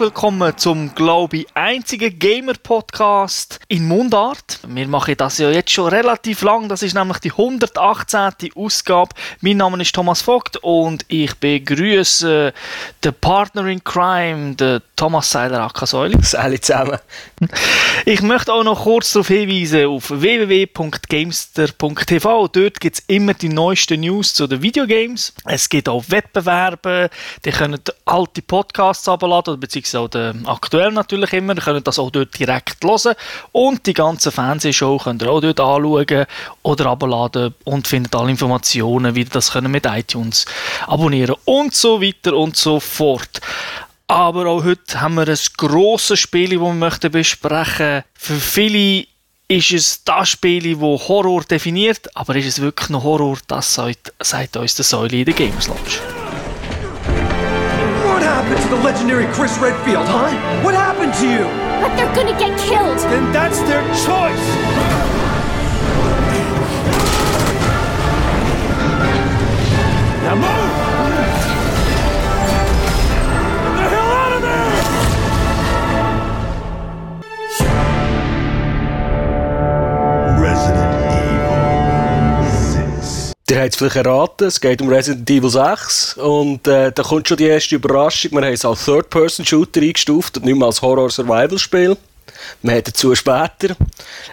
[0.00, 4.60] willkommen zum, glaube ich, einzigen Gamer-Podcast in Mundart.
[4.66, 8.52] Wir machen das ja jetzt schon relativ lang, das ist nämlich die 118.
[8.54, 9.10] Ausgabe.
[9.42, 12.54] Mein Name ist Thomas Vogt und ich begrüße
[13.04, 16.16] den Partner in Crime, den Thomas Seiler Akasäuli.
[16.36, 16.98] Alle zusammen.
[18.06, 22.48] Ich möchte auch noch kurz darauf hinweisen, auf www.gamester.tv.
[22.48, 25.34] Dort gibt es immer die neuesten News zu den Videogames.
[25.44, 27.10] Es gibt auch Wettbewerbe,
[27.44, 31.54] die können alte Podcasts abladen, beziehungsweise auch den aktuellen natürlich immer.
[31.54, 33.14] Ihr könnt das auch dort direkt hören.
[33.52, 36.26] Und die ganzen Fernsehshow könnt ihr auch dort anschauen
[36.62, 40.46] oder abladen und findet alle Informationen, wie ihr das können mit iTunes
[40.86, 43.40] abonnieren und so weiter und so fort.
[44.06, 49.06] Aber auch heute haben wir ein grosses Spiel, das wir möchten besprechen Für viele
[49.46, 53.38] ist es das Spiel, das Horror definiert, aber ist es wirklich noch Horror?
[53.46, 56.19] Das sagt, sagt uns der Säule in der Games Lounge.
[58.40, 60.64] What happened to the legendary Chris Redfield, huh?
[60.64, 61.44] What happened to you?
[61.82, 62.96] But they're gonna get killed!
[63.12, 64.46] Then that's their choice!
[70.24, 70.99] Now move!
[83.50, 87.26] Ihr habt es vielleicht erraten, es geht um Resident Evil 6 und äh, da kommt
[87.26, 88.30] schon die erste Überraschung.
[88.30, 91.96] Wir haben es als Third-Person-Shooter eingestuft und nicht mehr als Horror-Survival-Spiel.
[92.62, 93.74] Wir haben dazu später.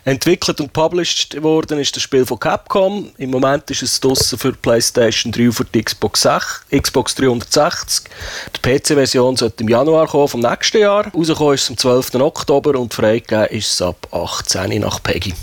[0.05, 3.09] Entwickelt und published worden ist das Spiel von Capcom.
[3.17, 8.11] Im Moment ist es draussen für PlayStation 3 und für die Xbox, 6, Xbox 360.
[8.55, 11.11] Die PC-Version sollte im Januar kommen, vom nächsten Jahr.
[11.11, 12.15] Rausgekommen ist es am 12.
[12.21, 15.33] Oktober und freigegeben ist es ab 18 nach Peggy.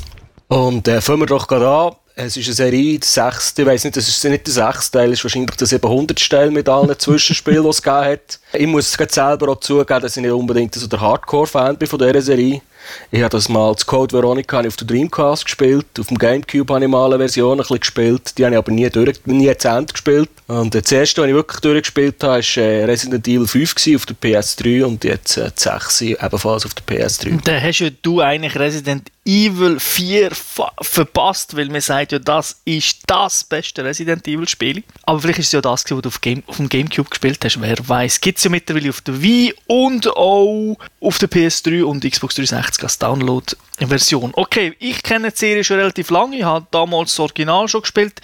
[0.47, 1.97] Und äh, fangen wir doch gerade an.
[2.17, 5.11] Es ist eine Serie, der sechste, ich weiss nicht, das ist nicht der sechste Teil,
[5.11, 6.31] es ist wahrscheinlich der 700.
[6.31, 8.39] Teil mit allen Zwischenspielen, die es gegeben hat.
[8.53, 12.23] Ich muss selber auch zugeben, dass ich nicht unbedingt so der Hardcore-Fan bin von dieser
[12.23, 12.63] Serie.
[13.11, 16.85] Ich habe das mal zu Code Veronica auf der Dreamcast gespielt, auf dem Gamecube habe
[16.85, 19.93] ich mal eine Version ein gespielt, die habe ich aber nie, durch, nie zu Ende
[19.93, 20.29] gespielt.
[20.47, 24.07] Und das erste, was ich wirklich durchgespielt habe, war äh, Resident Evil 5 gewesen, auf
[24.07, 27.41] der PS3 und jetzt äh, das 6 ebenfalls auf der PS3.
[27.45, 32.61] Dann hast ja du eigentlich Resident Evil 4 fa- verpasst, weil man sagt ja, das
[32.67, 34.83] ist das beste Resident Evil Spiel.
[35.05, 37.59] Aber vielleicht ist es ja das, was du auf, Game, auf dem Gamecube gespielt hast.
[37.63, 38.21] Wer weiß?
[38.21, 42.74] Gibt es ja mittlerweile auf der Wii und auch auf der PS3 und Xbox 360
[42.83, 44.33] als Download-Version.
[44.35, 46.37] Okay, ich kenne die Serie schon relativ lange.
[46.37, 48.21] Ich habe damals das Original schon gespielt.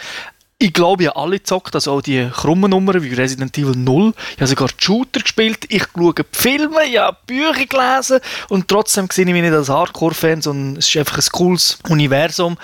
[0.62, 4.12] Ich glaube, ich habe alle gezockt, also auch die krummen Nummern wie Resident Evil 0.
[4.32, 9.08] Ich habe sogar Shooter gespielt, ich schaue die Filme, ich habe Bücher gelesen und trotzdem
[9.10, 12.58] sehe ich mich nicht als Hardcore-Fan, sondern es ist einfach ein cooles Universum.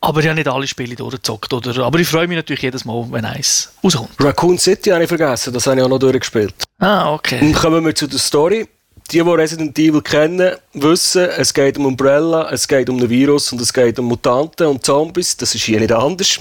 [0.00, 1.52] Aber ich habe nicht alle Spiele durchgezockt.
[1.52, 1.84] Oder?
[1.84, 4.10] Aber ich freue mich natürlich jedes Mal, wenn eins rauskommt.
[4.18, 6.54] Raccoon City habe ich vergessen, das habe ich auch noch durchgespielt.
[6.78, 7.38] Ah, okay.
[7.40, 8.68] Dann kommen wir zu der Story.
[9.12, 13.52] Die, die Resident Evil kennen, wissen, es geht um Umbrella, es geht um ein Virus
[13.52, 15.36] und es geht um Mutanten und Zombies.
[15.36, 16.40] Das ist hier nicht anders.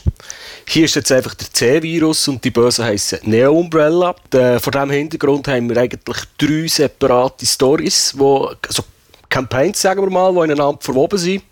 [0.67, 4.15] Hier ist jetzt einfach der C-Virus und die Bösen heißen Neo Umbrella.
[4.31, 6.01] Vor diesem Hintergrund haben wir eigentlich
[6.39, 8.83] drei separate Stories, wo, also
[9.29, 11.43] Campaigns, sagen wir mal, die ineinander verwoben sind.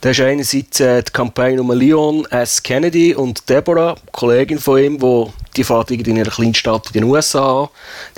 [0.00, 2.62] Da ist einerseits äh, die Kampagne um Leon S.
[2.62, 7.04] Kennedy und Deborah, Kollegin von ihm, wo die fährt in einer kleinen Stadt in den
[7.04, 7.68] USA an.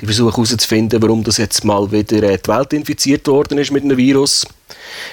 [0.00, 3.84] Die versuchen herauszufinden, warum das jetzt mal wieder äh, die Welt infiziert worden ist mit
[3.84, 4.46] einem Virus.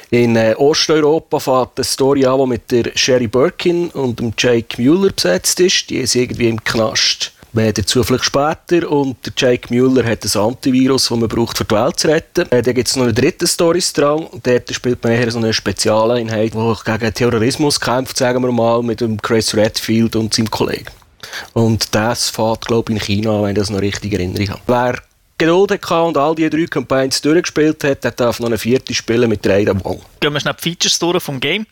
[0.09, 4.81] In äh, Osteuropa fährt eine Story an, die mit der Sherry Birkin und dem Jake
[4.81, 5.90] Mueller besetzt ist.
[5.90, 7.31] Die ist irgendwie im Knast.
[7.53, 8.91] Mehr dazu vielleicht später.
[8.91, 12.52] Und der Jake Mueller hat ein Antivirus, das man braucht, für die Welt zu retten.
[12.52, 14.28] Äh, dann gibt es noch einen dritten Storystrang.
[14.44, 19.00] Dort spielt man eher so eine Spezialeinheit, die gegen Terrorismus kämpft, sagen wir mal, mit
[19.00, 21.04] dem Chris Redfield und seinem Kollegen.
[21.54, 24.62] Und das fährt, glaube ich, in China, wenn ich das noch richtig in Erinnerung habe.
[24.68, 25.02] Wer
[25.37, 29.29] Geduld hatte und all die drei Campaigns durchgespielt hat, der darf noch eine vierte spielen
[29.29, 30.02] mit drei Wong.
[30.22, 31.66] Gehen wir schnell die Features durch vom Game.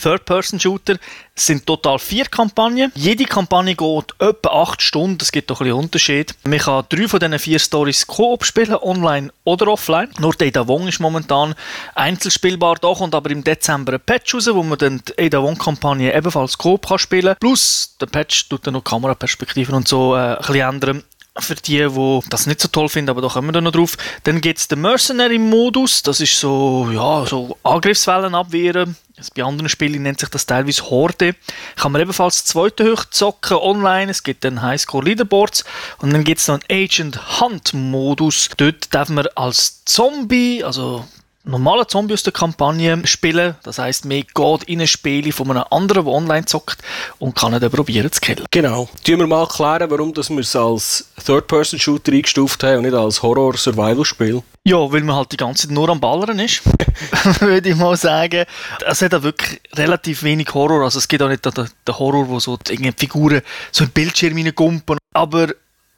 [0.00, 0.96] Third-Person-Shooter
[1.34, 2.90] sind total vier Kampagnen.
[2.94, 5.18] Jede Kampagne geht etwa acht Stunden.
[5.20, 6.34] Es gibt doch ein bisschen Unterschied.
[6.44, 10.08] Man kann drei von diesen vier Stories Koop spielen, online oder offline.
[10.18, 11.54] Nur die Ada Wong ist momentan
[11.94, 12.76] einzelspielbar.
[12.80, 16.56] Da kommt aber im Dezember ein Patch raus, wo man dann die Ada Wong-Kampagne ebenfalls
[16.56, 17.36] Koop kann spielen kann.
[17.40, 21.04] Plus, der Patch tut dann noch Kameraperspektiven und so äh, ein bisschen ändern
[21.38, 23.96] für die, die das nicht so toll finden, aber da kommen wir noch drauf.
[24.24, 28.96] Dann gibt es den Mercenary-Modus, das ist so, ja, so Angriffswellen abwehren.
[29.36, 31.34] Bei anderen Spielen nennt sich das teilweise Horde.
[31.76, 34.10] Kann man ebenfalls zweite hoch zocken online.
[34.10, 35.64] Es gibt dann Highscore Leaderboards.
[35.98, 38.50] Und dann gibt es noch einen Agent Hunt Modus.
[38.56, 41.04] Dort darf man als Zombie, also
[41.44, 43.56] normalen Zombie aus der Kampagne spielen.
[43.62, 46.78] Das heisst, man geht in ein Spiel von einem anderen, der online zockt
[47.18, 48.46] und kann dann probieren zu killen.
[48.50, 48.88] Genau.
[49.04, 54.42] Tun wir mal klären, warum wir es als Third-Person-Shooter eingestuft haben und nicht als Horror-Survival-Spiel.
[54.64, 56.62] Ja, weil man halt die ganze Zeit nur am Ballern ist,
[57.40, 58.44] würde ich mal sagen.
[58.86, 60.84] Es hat auch wirklich relativ wenig Horror.
[60.84, 63.42] Also es gibt auch nicht den, den Horror, wo so die Figuren
[63.72, 64.98] so in Bildschirm hineingumpen.
[65.14, 65.48] Aber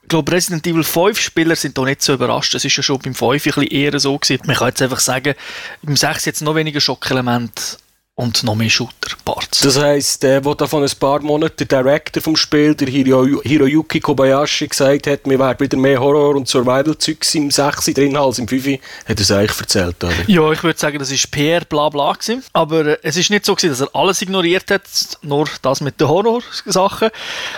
[0.05, 2.55] ich glaube, Resident Evil 5 Spieler sind da nicht so überrascht.
[2.55, 4.43] Es ist ja schon beim 5 ein bisschen eher so gewesen.
[4.47, 5.35] Man kann jetzt einfach sagen,
[5.83, 7.79] im 6 jetzt noch weniger Schockelement
[8.17, 9.61] und noch mehr Shooter-Parts.
[9.61, 13.27] Das heisst, der, wo da von ein paar Monaten der Director vom Spiel, der Hiro,
[13.43, 18.39] Hiroyuki Kobayashi, gesagt hat, wir werden wieder mehr Horror- und Survival-Zeugs im 6 drin als
[18.39, 20.13] im 5, hat er es eigentlich erzählt, oder?
[20.29, 22.45] Ja, ich würde sagen, das ist PR bla bla gewesen.
[22.53, 24.83] Aber äh, es ist nicht so gewesen, dass er alles ignoriert hat,
[25.23, 27.11] nur das mit den Horror-Sachen.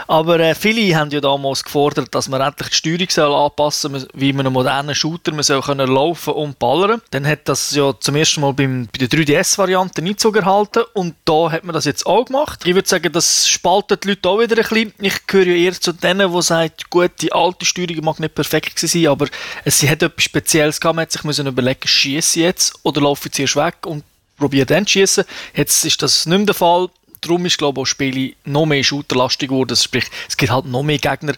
[0.07, 4.09] Aber äh, viele haben ja damals gefordert, dass man endlich die Steuerung soll anpassen soll,
[4.15, 7.03] wie man einen modernen Shooter man soll können laufen und ballern.
[7.11, 11.15] Dann hat das ja zum ersten Mal beim, bei der 3DS-Variante nicht so erhalten und
[11.25, 12.61] da hat man das jetzt auch gemacht.
[12.65, 14.93] Ich würde sagen, das spaltet die Leute auch wieder ein bisschen.
[15.01, 18.79] Ich gehöre ja eher zu denen, die sagen, gut, die alte Steuerung mag nicht perfekt
[18.79, 19.27] sein, aber
[19.65, 20.97] es hat etwas Spezielles gehabt.
[20.97, 24.05] Man hat sich müssen überlegen, schieße jetzt oder laufe zuerst weg und
[24.39, 25.25] probiere dann zu schießen.
[25.55, 26.89] Jetzt ist das nicht mehr der Fall.
[27.21, 29.77] Darum ist, glaube ich, auch Spiele noch mehr shooterlastig geworden.
[29.77, 31.35] Sprich, es gibt halt noch mehr Gegner,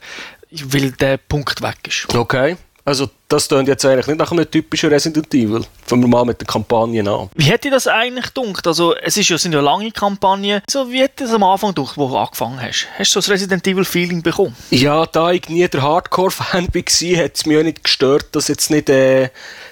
[0.50, 2.14] weil der Punkt weg ist.
[2.14, 2.56] Okay.
[2.88, 5.62] Also das klingt jetzt eigentlich nicht nach einem typischen Resident Evil.
[5.84, 7.28] Fangen wir mal mit der Kampagne an.
[7.34, 8.66] Wie hätte das eigentlich gedacht?
[8.66, 10.62] Also, es ist ja, sind ja lange Kampagnen.
[10.70, 12.86] So, wie hätte es am Anfang gedacht, wo du angefangen hast?
[12.98, 14.56] Hast du so ein Resident Evil Feeling bekommen?
[14.70, 18.70] Ja, da ich nie der Hardcore-Fan war, hat es mich auch nicht gestört, dass jetzt
[18.70, 18.88] nicht...
[18.88, 19.28] Äh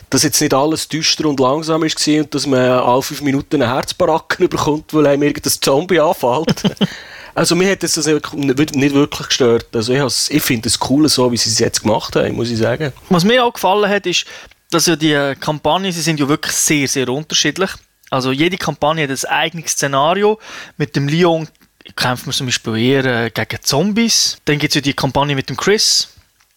[0.08, 3.72] dass jetzt nicht alles düster und langsam ist und dass man alle fünf Minuten einen
[3.72, 6.62] Herzbaracken bekommt, weil einem irgendein Zombie anfällt.
[7.36, 9.66] Also mir hat das also nicht wirklich gestört.
[9.76, 12.56] Also ich, ich finde es cool, so wie sie es jetzt gemacht haben, muss ich
[12.56, 12.94] sagen.
[13.10, 14.24] Was mir auch gefallen hat, ist,
[14.70, 17.70] dass ja die Kampagnen, sie sind ja wirklich sehr, sehr unterschiedlich.
[18.08, 20.38] Also jede Kampagne hat ein eigenes Szenario.
[20.78, 21.46] Mit dem Leon
[21.94, 24.38] kämpft man zum Beispiel eher äh, gegen Zombies.
[24.46, 26.08] Dann gibt es ja die Kampagne mit dem Chris,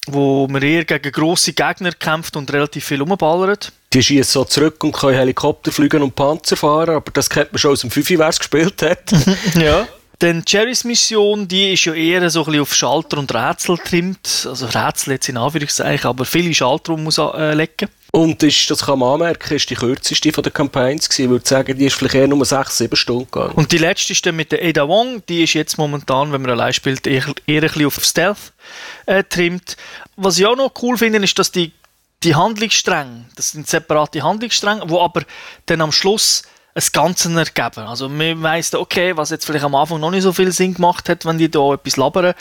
[0.08, 3.74] wo man eher gegen grosse Gegner kämpft und relativ viel rumballert.
[3.92, 7.60] Die schießen so zurück und können Helikopter fliegen und Panzer fahren, aber das kennt man
[7.60, 9.12] schon aus dem Fifi, wer es gespielt hat.
[9.56, 9.86] ja.
[10.22, 14.46] Denn Jerrys Mission, die ist ja eher so ein bisschen auf Schalter und Rätsel trimmt.
[14.50, 17.88] Also Rätsel jetzt in Anführungszeichen, aber viele Schalter muss äh, legen.
[18.12, 21.26] Und ist, das kann man anmerken, ist die kürzeste von den Campaigns gewesen.
[21.26, 23.54] Ich würde sagen, die ist vielleicht eher nur 6, 7 Stunden gegangen.
[23.54, 25.24] Und die letzte ist dann mit der Ada Wong.
[25.30, 28.52] Die ist jetzt momentan, wenn man allein spielt, eher, eher ein bisschen auf Stealth
[29.06, 29.78] äh, trimmt.
[30.18, 31.72] Was ich auch noch cool finde, ist, dass die,
[32.24, 35.24] die Handlungsstränge, das sind separate Handlungsstränge, wo aber
[35.68, 36.44] dann am Schluss
[36.80, 37.88] ein Ganze ergeben.
[37.88, 41.10] Also man weiss, okay, was jetzt vielleicht am Anfang noch nicht so viel Sinn gemacht
[41.10, 42.34] hat, wenn die da etwas labern,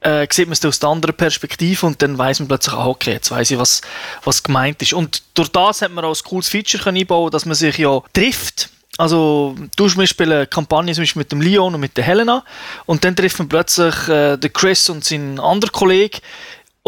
[0.00, 3.12] äh, sieht man es aus der anderen Perspektive und dann weiß man plötzlich, ah, okay,
[3.12, 3.80] jetzt weiß ich, was,
[4.24, 4.92] was gemeint ist.
[4.92, 8.00] Und durch das hat man auch ein cooles Feature können einbauen dass man sich ja
[8.12, 8.70] trifft.
[8.96, 12.44] Also, du spielst eine Kampagne zum Beispiel mit dem Leon und mit der Helena
[12.84, 16.18] und dann trifft man plötzlich äh, den Chris und seinen anderen Kollegen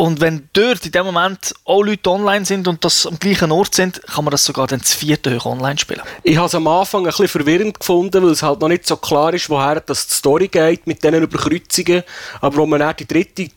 [0.01, 3.75] und wenn dort in dem Moment auch Leute online sind und das am gleichen Ort
[3.75, 6.01] sind, kann man das sogar dann das vierte hoch online spielen.
[6.23, 8.97] Ich habe es am Anfang ein bisschen verwirrend gefunden, weil es halt noch nicht so
[8.97, 12.03] klar ist, woher das die Story geht mit diesen Überkreuzungen.
[12.41, 13.49] Aber wo man dann die dritte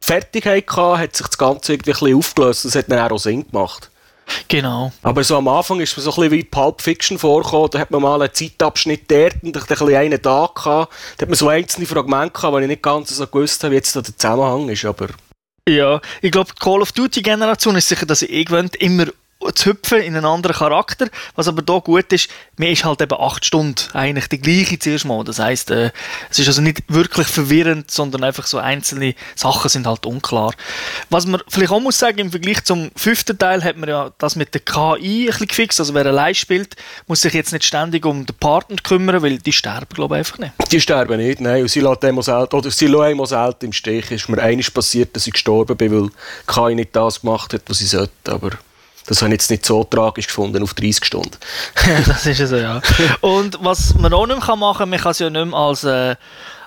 [0.00, 2.64] fertig hatte, hat sich das Ganze irgendwie ein bisschen aufgelöst.
[2.66, 3.90] Das hat dann auch Sinn gemacht.
[4.46, 4.92] Genau.
[5.02, 7.68] Aber so am Anfang ist es so ein bisschen wie Pulp Fiction vorgekommen.
[7.72, 10.92] Da hat man mal einen Zeitabschnitt dort und ein bisschen einen da gehabt.
[11.16, 13.78] Da hat man so einzelne Fragmente gehabt, wo ich nicht ganz so gewusst habe, wie
[13.78, 14.84] jetzt da der Zusammenhang ist.
[14.84, 15.08] Aber
[15.76, 19.06] ja, ich glaube, die Call of Duty-Generation ist sicher, dass sie eh gewöhnt, immer
[19.54, 21.08] zu hüpfen in einen anderen Charakter.
[21.34, 25.04] Was aber da gut ist, mir ist halt eben acht Stunden eigentlich die gleiche zuerst
[25.04, 25.24] mal.
[25.24, 25.90] Das heisst, äh,
[26.30, 30.52] es ist also nicht wirklich verwirrend, sondern einfach so einzelne Sachen sind halt unklar.
[31.08, 34.36] Was man vielleicht auch muss sagen, im Vergleich zum fünften Teil hat man ja das
[34.36, 35.80] mit der KI ein bisschen gefixt.
[35.80, 39.52] Also wer allein spielt, muss sich jetzt nicht ständig um den Partner kümmern, weil die
[39.52, 40.52] sterben, glaube ich, einfach nicht.
[40.70, 41.62] Die sterben nicht, nein.
[41.62, 44.06] Und sie lassen selten, oder sie lassen immer im Stich.
[44.06, 46.10] Es ist mir einiges passiert, dass ich gestorben bin, weil
[46.46, 48.10] KI nicht das gemacht hat, was sie sollte.
[48.28, 48.50] Aber
[49.10, 51.36] das habe ich jetzt nicht so tragisch gefunden auf 30 Stunden.
[52.06, 52.80] das ist so, ja.
[53.20, 55.82] Und was man auch nicht mehr machen kann, man kann es ja nicht mehr als,
[55.82, 56.14] äh,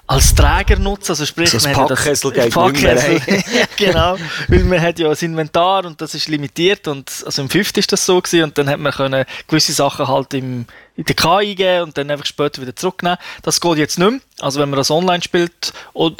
[0.08, 3.22] als Träger nutzen, also sprich, so man Packkessel hat das Packkessel,
[3.78, 4.18] genau,
[4.50, 7.78] weil man hat ja das Inventar und das ist limitiert und also im 5.
[7.78, 10.66] ist das so gewesen und dann hat man können gewisse Sachen halt im,
[10.98, 13.18] in die KI eingeben und dann einfach später wieder zurücknehmen.
[13.44, 14.20] Das geht jetzt nicht mehr.
[14.42, 15.72] Also wenn man das online spielt,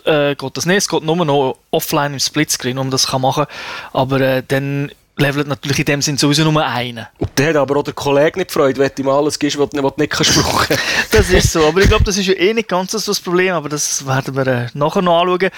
[0.06, 0.78] äh, geht das nicht.
[0.78, 3.46] Es geht nur noch offline im Splitscreen, um das kann machen.
[3.92, 7.08] Aber äh, dann levelt natürlich in dem Sinn sowieso nur einen.
[7.38, 9.94] Der hat aber auch der Kollege nicht gefreut, wenn du ihm alles gibst, was du
[9.98, 10.78] nicht kannst brauchen
[11.12, 13.54] Das ist so, aber ich glaube, das ist ja eh nicht ganz so das Problem,
[13.54, 15.50] aber das werden wir äh, nachher noch anschauen.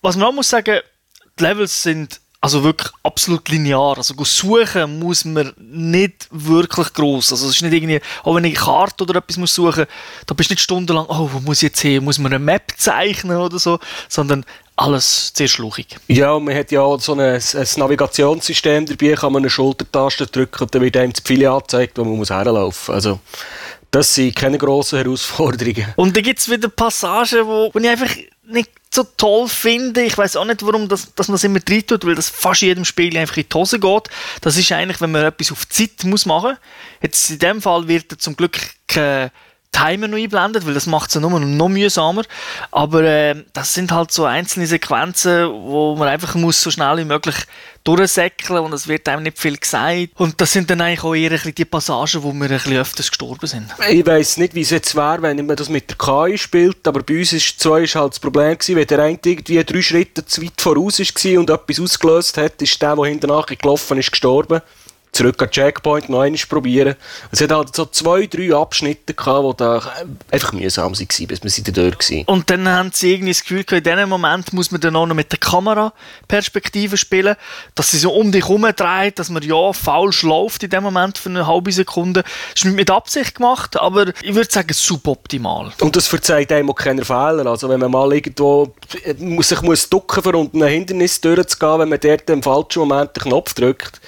[0.00, 0.80] Was man auch muss sagen,
[1.38, 3.96] die Levels sind also wirklich absolut linear.
[3.96, 7.32] Also suchen muss man nicht wirklich groß.
[7.32, 9.86] Also es ist nicht irgendwie, auch wenn ich eine Karte oder etwas muss suchen,
[10.26, 12.04] da bist du nicht stundenlang, oh, wo muss ich jetzt hin?
[12.04, 13.78] Muss man eine Map zeichnen oder so?
[14.10, 14.44] Sondern
[14.76, 15.96] alles sehr schluchig.
[16.08, 20.26] Ja, und man hat ja auch so ein, ein Navigationssystem dabei, kann man eine Schultertaste
[20.26, 23.04] drücken und dann wird einem das Pfeil angezeigt, wo man muss herlaufen muss.
[23.04, 23.20] Also,
[23.90, 25.86] das sind keine grossen Herausforderungen.
[25.94, 28.10] Und dann gibt es wieder Passagen, wo, wo ich einfach
[28.46, 30.02] nicht so toll finde.
[30.02, 32.62] Ich weiß auch nicht, warum das, dass man das immer drin tut, weil das fast
[32.62, 34.08] jedem Spiel einfach in die Hose geht.
[34.40, 36.58] Das ist eigentlich, wenn man etwas auf Zeit muss machen muss.
[37.02, 39.30] Jetzt in dem Fall wird zum Glück kein
[39.74, 42.22] Timer noch einblendet, weil das macht es ja nur noch mühsamer.
[42.70, 47.04] Aber äh, das sind halt so einzelne Sequenzen, wo man einfach muss so schnell wie
[47.04, 47.34] möglich
[47.82, 50.08] durchsäckeln und es wird einem nicht viel gesagt.
[50.16, 53.46] Und das sind dann eigentlich auch eher die Passagen, wo wir ein bisschen öfters gestorben
[53.46, 53.66] sind.
[53.90, 57.02] Ich weiss nicht, wie es jetzt wäre, wenn man das mit der KI spielt, aber
[57.02, 60.24] bei uns ist zwei ist halt das Problem gewesen, wenn der eine irgendwie drei Schritte
[60.24, 63.28] zu weit voraus war und etwas ausgelöst hat, ist der, der hinten
[63.58, 64.62] gelaufen ist, gestorben
[65.14, 66.96] zurück an Checkpoint noch einmal probieren.
[67.30, 69.82] Es hat halt so zwei, drei Abschnitte gehabt, die da
[70.30, 72.24] einfach mühsam waren, bis wir sie dort waren.
[72.26, 75.14] Und dann haben sie irgendwie das Gefühl in diesem Moment muss man dann auch noch
[75.14, 77.36] mit der Kameraperspektive spielen,
[77.74, 81.18] dass sie so um dich herum dreht, dass man ja falsch läuft in dem Moment
[81.18, 82.22] für eine halbe Sekunde.
[82.22, 85.72] Das ist nicht mit Absicht gemacht, aber ich würde sagen suboptimal.
[85.80, 87.46] Und das verzeiht einem auch keine Fehler.
[87.46, 88.74] Also wenn man mal irgendwo
[89.40, 93.22] sich muss ducken, für unten ein Hindernis durchzugehen, wenn man dort im falschen Moment den
[93.24, 94.00] Knopf drückt,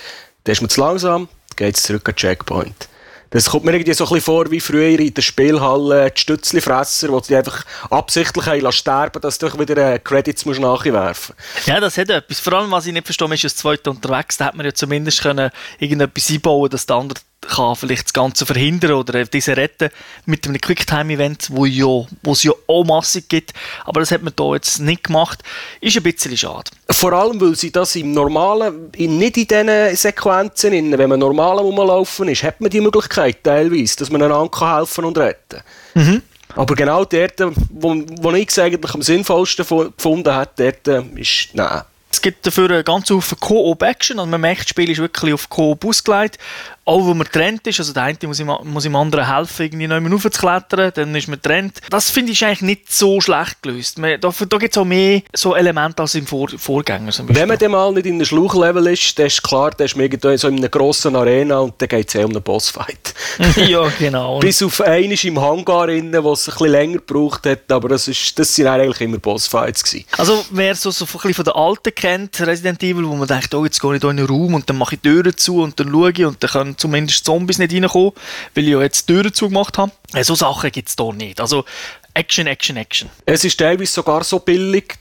[0.46, 2.88] dann ist man zu langsam, geht es zurück an den Checkpoint.
[3.30, 7.20] Das kommt mir irgendwie so ein bisschen vor wie früher in der Spielhalle die Stützlifresser,
[7.28, 11.34] die einfach absichtlich haben sterben dass du wieder äh, Credits musst nachwerfen
[11.66, 12.38] Ja, das hat etwas.
[12.38, 14.36] Vor allem, was ich nicht verstehe, ist das zweite unterwegs.
[14.36, 15.50] Da hat man ja zumindest können
[15.80, 19.90] irgendetwas einbauen dass der andere kann vielleicht das Ganze verhindern oder diese retten
[20.24, 23.52] mit einem Quicktime-Event, wo ja, wo es ja auch massig gibt.
[23.84, 25.42] Aber das hat man hier jetzt nicht gemacht.
[25.80, 26.70] Ist ein bisschen schade.
[26.90, 32.28] Vor allem, weil sie das im normalen, nicht in diesen Sequenzen, wenn man normal rumlaufen
[32.28, 35.62] ist, hat man die Möglichkeit teilweise, dass man einander helfen und retten
[35.94, 36.12] kann.
[36.12, 36.22] Mhm.
[36.54, 41.48] Aber genau dort, wo, wo ich es eigentlich am sinnvollsten gefunden habe, dort äh, ist,
[41.52, 41.82] nein.
[42.10, 44.18] Es gibt dafür eine ganze Haufen Co-op-Action.
[44.18, 46.38] Also man merkt, das Spiel ist wirklich auf Co-op ausgelegt
[46.86, 49.88] auch wo man trennt ist, also der eine muss ihm, muss ihm anderen helfen, irgendwie
[49.88, 51.80] noch raufzuklettern, dann ist man trennt.
[51.90, 53.98] Das finde ich eigentlich nicht so schlecht gelöst.
[53.98, 57.12] Man, da da gibt es auch mehr so Elemente als im Vor Vorgänger.
[57.26, 60.38] Wenn man dann mal nicht in einem Schluchlevel ist, dann ist klar, dann ist man
[60.38, 63.14] so in einer grossen Arena und dann geht es eh um einen Bossfight.
[63.56, 64.38] ja, genau.
[64.40, 68.06] Bis auf einen im Hangar, innen, wo es ein bisschen länger gebraucht hat, aber das,
[68.06, 70.06] ist, das sind eigentlich immer Bossfights gewesen.
[70.18, 73.52] Also wer so, so ein bisschen von der Alten kennt, Resident Evil, wo man denkt,
[73.54, 75.62] oh, jetzt gehe ich hier in einen Raum und dann mache ich die Türen zu
[75.62, 78.12] und dann schaue ich und dann können zumindest Zombies nicht reinkommen,
[78.54, 79.92] weil ich ja jetzt die Türen zugemacht habe.
[80.12, 81.40] Äh, so Sachen gibt es hier nicht.
[81.40, 81.64] Also
[82.14, 83.10] Action, Action, Action.
[83.26, 84.94] Es ist teilweise sogar so billig,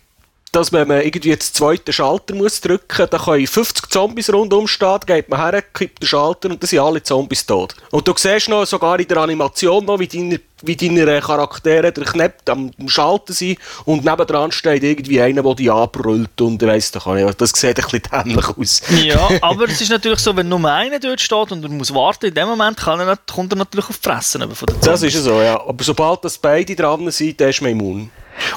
[0.52, 4.32] dass wenn man irgendwie jetzt den zweiten Schalter muss drücken muss, dann können 50 Zombies
[4.32, 7.76] rundum stehen, geht man her, kippt den Schalter und dann sind alle Zombies tot.
[7.92, 12.50] Und du siehst noch sogar in der Animation noch, wie deine, wie deine Charaktere durchknappt
[12.50, 17.42] am Schalter sind und nebendran steht irgendwie einer, der die anbrüllt und weiss doch nicht,
[17.42, 18.82] das sieht ein bisschen dämlich aus.
[19.04, 22.28] ja, aber es ist natürlich so, wenn nur einer dort steht und er muss warten,
[22.28, 24.86] in dem Moment kann er, kommt er natürlich auf die Fresse von den Zombies.
[24.86, 25.60] Das ist so, ja.
[25.60, 28.10] Aber sobald das beide dran sind, dann ist man immun.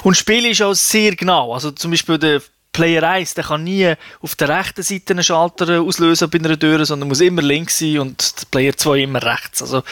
[0.03, 1.53] Und das Spiel ist auch sehr genau.
[1.53, 5.81] Also zum Beispiel der Player 1, der kann nie auf der rechten Seite einen Schalter
[5.81, 9.61] auslösen bei einer Tür, sondern muss immer links sein und der Player 2 immer rechts.
[9.61, 9.83] Also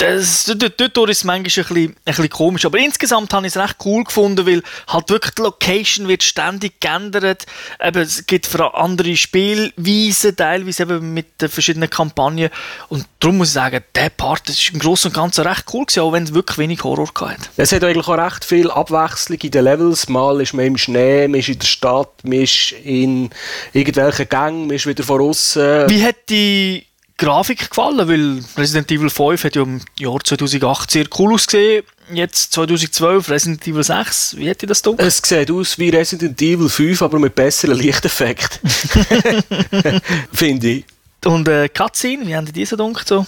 [0.00, 2.64] das, dort, ist es manchmal ein bisschen, ein bisschen komisch.
[2.64, 6.80] Aber insgesamt habe ich es recht cool gefunden, weil halt wirklich die Location wird ständig
[6.80, 7.46] geändert.
[7.82, 12.50] Eben, es gibt andere Spielweisen, teilweise eben mit den verschiedenen Kampagnen.
[12.88, 16.00] Und darum muss ich sagen, der Part ist im Großen und Ganzen recht cool gewesen,
[16.00, 17.50] auch wenn es wirklich wenig Horror hat.
[17.56, 20.08] Es hat eigentlich auch recht viel Abwechslung in den Levels.
[20.08, 23.30] Mal ist man im Schnee, man ist in der Stadt, man ist in
[23.72, 25.90] irgendwelchen Gängen, man ist wieder von außen.
[25.90, 26.86] Wie hat die
[27.20, 31.84] Grafik gefallen, weil Resident Evil 5 hat ja im Jahr 2008 sehr cool ausgesehen.
[32.10, 35.06] Jetzt 2012 Resident Evil 6, wie hätte das gedacht?
[35.06, 38.68] Es sieht aus wie Resident Evil 5, aber mit besseren Lichteffekten.
[40.32, 40.84] Finde ich.
[41.26, 43.06] Und äh, Cutscene, wie haben die diese gedacht?
[43.06, 43.26] So?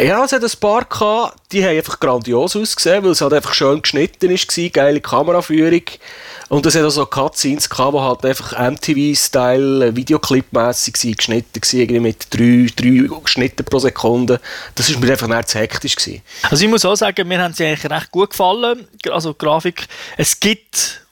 [0.00, 3.52] Ja, es hat ein paar gehabt, die haben einfach grandios ausgesehen, weil es halt einfach
[3.52, 5.82] schön geschnitten war, geile Kameraführung.
[6.48, 12.26] Und es hat auch so Cutscenes gehabt, die halt einfach MTV-Style, Videoclip-mässig geschnitten waren, mit
[12.30, 14.40] drei, drei Schnitten pro Sekunde.
[14.76, 15.96] Das war mir einfach nicht zu hektisch.
[15.96, 16.22] Gewesen.
[16.48, 19.88] Also ich muss auch sagen, mir haben sie eigentlich recht gut gefallen, also die Grafik.
[20.16, 21.02] Es gibt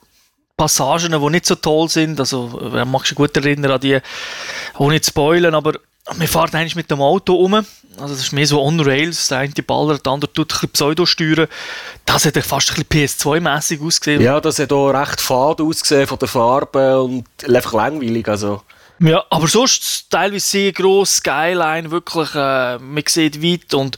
[0.56, 3.98] Passagen, die nicht so toll sind, also man mag sich gut erinnern an die,
[4.78, 5.74] ohne zu spoilern, aber
[6.14, 7.54] wir fahren eigentlich mit dem Auto um.
[7.54, 9.28] Also das ist mehr so on-rails.
[9.28, 11.48] Der eine ballert, der andere tut ein bisschen Pseudo-steuern.
[12.04, 14.22] Das hat fast ein bisschen PS2-mässig ausgesehen.
[14.22, 18.28] Ja, das hat auch recht fad ausgesehen von der Farbe und einfach langweilig.
[18.28, 18.62] Also.
[18.98, 23.96] Ja, aber sonst teilweise sehr gross, Skyline, wirklich, äh, man sieht weit und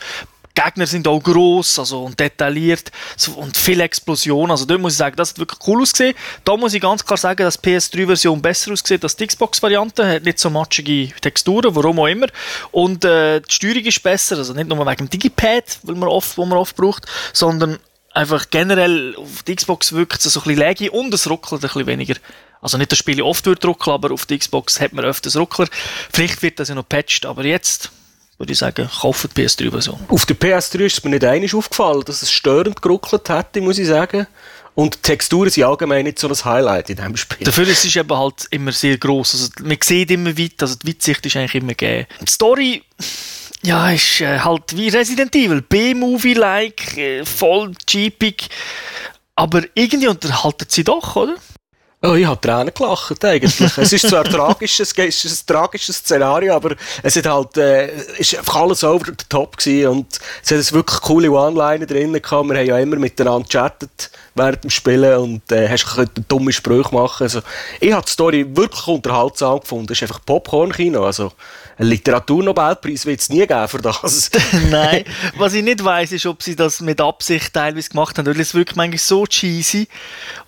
[0.58, 2.90] Gegner sind auch gross also, und detailliert
[3.36, 4.50] und viel Explosion.
[4.50, 6.14] Also dort muss ich sagen, das hat wirklich cool ausgesehen.
[6.44, 10.06] Da muss ich ganz klar sagen, dass die PS3-Version besser aussieht als die Xbox-Variante.
[10.06, 12.26] Hat nicht so matschige Texturen, warum auch immer.
[12.72, 16.36] Und äh, die Steuerung ist besser, also nicht nur wegen dem Digipad, weil man oft,
[16.36, 17.78] wo man oft braucht, sondern
[18.12, 21.68] einfach generell auf die Xbox wirkt es so ein bisschen läge und es ruckelt ein
[21.68, 22.14] bisschen weniger.
[22.60, 25.68] Also nicht, dass Spiele oft wird ruckeln, aber auf der Xbox hat man öfters Ruckler.
[26.12, 27.92] Vielleicht wird das ja noch patched, aber jetzt
[28.38, 29.98] würde ich sagen, kauft die PS3-Version.
[30.08, 33.78] Auf der PS3 ist es mir nicht einig aufgefallen, dass es störend geruckelt hätte, muss
[33.78, 34.26] ich sagen.
[34.74, 37.44] Und die Texturen sind allgemein nicht so ein Highlight in diesem Spiel.
[37.44, 39.34] Dafür ist es eben halt immer sehr gross.
[39.34, 42.06] Also man sieht immer weit, also die Weitsicht ist eigentlich immer gegeben.
[42.20, 42.84] Die Story,
[43.62, 45.62] ja, ist äh, halt wie Resident Evil.
[45.62, 48.48] B-Movie-like, äh, voll jeepig.
[49.34, 51.34] Aber irgendwie unterhalten sie doch, oder?
[52.00, 53.76] Oh, ich habe Tränen gelacht, eigentlich.
[53.76, 57.88] es ist zwar tragisch, es ist ein tragisches Szenario, aber es hat halt, äh,
[58.18, 60.06] ist einfach alles over the top gewesen und
[60.44, 62.48] es hat wirklich coole One-Liner drin gehabt.
[62.48, 65.84] Wir haben ja immer miteinander gechattet während dem Spielen und äh, hast
[66.28, 67.24] dumme Sprüche machen.
[67.24, 67.40] Also,
[67.80, 69.92] ich habe die Story wirklich unterhaltsam gefunden.
[69.92, 71.32] Es ist einfach Popcorn-Kino, also
[71.78, 74.30] einen Literaturnobelpreis wird es nie geben für das.
[74.70, 75.04] Nein,
[75.36, 78.54] was ich nicht weiß, ist, ob sie das mit Absicht teilweise gemacht haben, weil es
[78.54, 79.88] wirklich manchmal so cheesy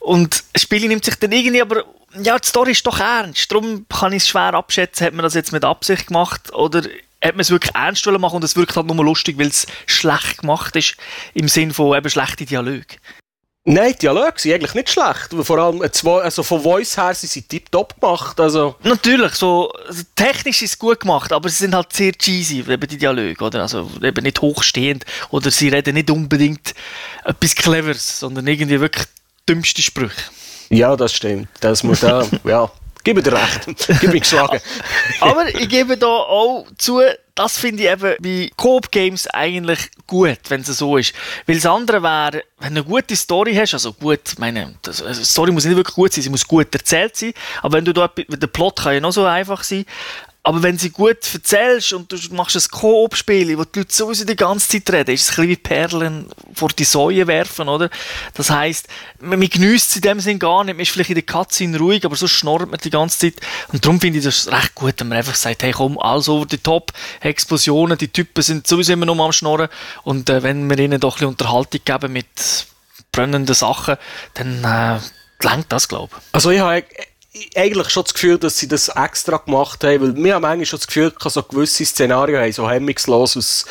[0.01, 1.85] und das Spiel nimmt sich dann irgendwie, aber
[2.21, 5.35] ja, die Story ist doch ernst, darum kann ich es schwer abschätzen, hat man das
[5.35, 6.83] jetzt mit Absicht gemacht oder
[7.23, 10.39] hat man es wirklich ernst machen und es wirkt halt nur lustig, weil es schlecht
[10.39, 10.97] gemacht ist,
[11.35, 12.97] im Sinn von eben schlechte Dialoge.
[13.65, 15.35] Nein, die Dialoge sind eigentlich nicht schlecht.
[15.43, 18.41] Vor allem also von Voice her sind sie tiptop gemacht.
[18.41, 18.77] Also.
[18.83, 22.89] Natürlich, so, also technisch ist es gut gemacht, aber sie sind halt sehr cheesy, eben
[22.89, 23.63] die Dialoge, oder?
[23.63, 26.75] Also eben nicht hochstehend oder sie reden nicht unbedingt
[27.25, 29.07] etwas Cleveres, sondern irgendwie wirklich
[29.47, 30.31] dümmste Sprüche.
[30.71, 31.49] Ja, das stimmt.
[31.61, 32.71] Das muss da, ja.
[33.03, 33.67] Gib dir recht.
[34.01, 34.61] Gib mich geschlagen.
[35.21, 37.01] Aber ich gebe da auch zu,
[37.35, 41.15] das finde ich eben bei Coop-Games eigentlich gut, wenn es so ist.
[41.47, 45.25] Weil das andere wäre, wenn du eine gute Story hast, also gut, meine, das, also
[45.25, 48.09] Story muss nicht wirklich gut sein, sie muss gut erzählt sein, aber wenn du da,
[48.09, 49.87] der Plot kann ja noch so einfach sein,
[50.43, 54.37] aber wenn sie gut erzählst und du machst ein Koop-Spiel, wo die Leute sowieso die
[54.37, 57.91] ganze Zeit reden, ist es ein bisschen wie Perlen vor die Säue werfen, oder?
[58.35, 58.89] Das heisst,
[59.21, 61.79] man, man genießt es in dem Sinn gar nicht, man ist vielleicht in der Cutscene
[61.79, 63.35] ruhig, aber so schnorrt man die ganze Zeit.
[63.71, 66.47] Und darum finde ich das recht gut, wenn man einfach sagt, hey komm, alles over
[66.51, 69.69] the top, Explosionen, die Typen sind sowieso immer noch am Schnorren
[70.05, 72.67] und äh, wenn wir ihnen doch ein bisschen Unterhaltung geben mit
[73.13, 73.97] brennenden Sachen,
[74.35, 76.23] dann äh, lenkt das, glaube ich.
[76.33, 76.85] Also ich habe
[77.57, 80.79] eigentlich schon das Gefühl, dass sie das extra gemacht haben, weil wir haben eigentlich schon
[80.79, 83.67] das Gefühl, dass so gewisse Szenarien haben so hemmungslos aus,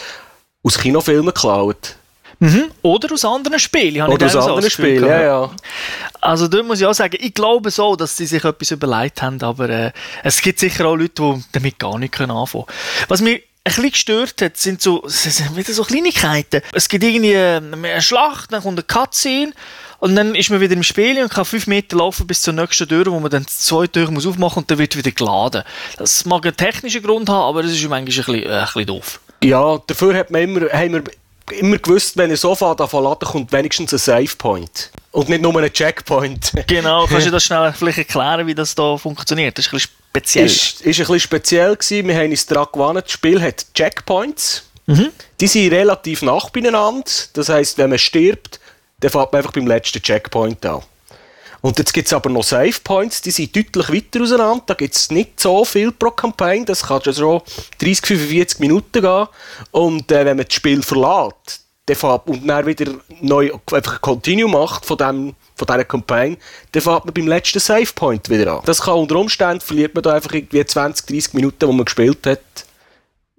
[0.63, 1.95] aus Kinofilmen geklaut.
[2.39, 2.71] Mhm.
[2.81, 4.01] Oder aus anderen Spielen.
[4.07, 5.51] Oder aus anderen Spielen, ja, ja.
[6.21, 9.41] Also da muss ich auch sagen, ich glaube so, dass sie sich etwas überlegt haben,
[9.41, 9.91] aber äh,
[10.23, 12.65] es gibt sicher auch Leute, die damit gar nicht anfangen können.
[13.09, 16.61] Was mich ein bisschen gestört hat, sind so, sind wieder so Kleinigkeiten.
[16.71, 19.51] Es gibt irgendwie eine Schlacht, dann kommt eine Cutscene
[19.99, 22.87] und dann ist man wieder im Spiel und kann fünf Meter laufen bis zur nächsten
[22.87, 25.63] Tür, wo man dann zwei Türen muss aufmachen muss und dann wird wieder geladen.
[25.97, 28.85] Das mag einen technischen Grund haben, aber das ist manchmal ein bisschen, äh, ein bisschen
[28.85, 29.19] doof.
[29.43, 31.03] Ja, dafür hat man immer, haben wir
[31.57, 34.91] immer gewusst, wenn er sofort davon laden kommt wenigstens ein Save Point.
[35.11, 36.51] Und nicht nur ein Checkpoint.
[36.67, 39.57] genau, kannst du das schnell vielleicht erklären, wie das da funktioniert?
[39.57, 40.45] Das ist ein bisschen speziell.
[40.45, 42.07] Ist, ist ein bisschen speziell gewesen.
[42.07, 44.63] Wir haben uns daran gewonnen, das Spiel hat Checkpoints.
[44.85, 45.09] Mhm.
[45.39, 47.09] Die sind relativ nah beieinander.
[47.33, 48.59] Das heisst, wenn man stirbt,
[48.99, 50.81] dann fährt man einfach beim letzten Checkpoint an.
[51.61, 54.63] Und jetzt gibt es aber noch Save Points, die sind deutlich weiter auseinander.
[54.67, 56.63] Da gibt es nicht so viel pro Kampagne.
[56.63, 57.41] Das kann schon
[57.79, 59.27] 30, 45 Minuten gehen.
[59.71, 61.65] Und äh, wenn man das Spiel verlässt
[62.25, 66.37] und dann wieder neu einfach ein Continue macht von, dem, von dieser Kampagne,
[66.71, 68.61] dann fährt man beim letzten Save Point wieder an.
[68.65, 72.25] Das kann unter Umständen verliert man da einfach irgendwie 20, 30 Minuten, wo man gespielt
[72.25, 72.39] hat.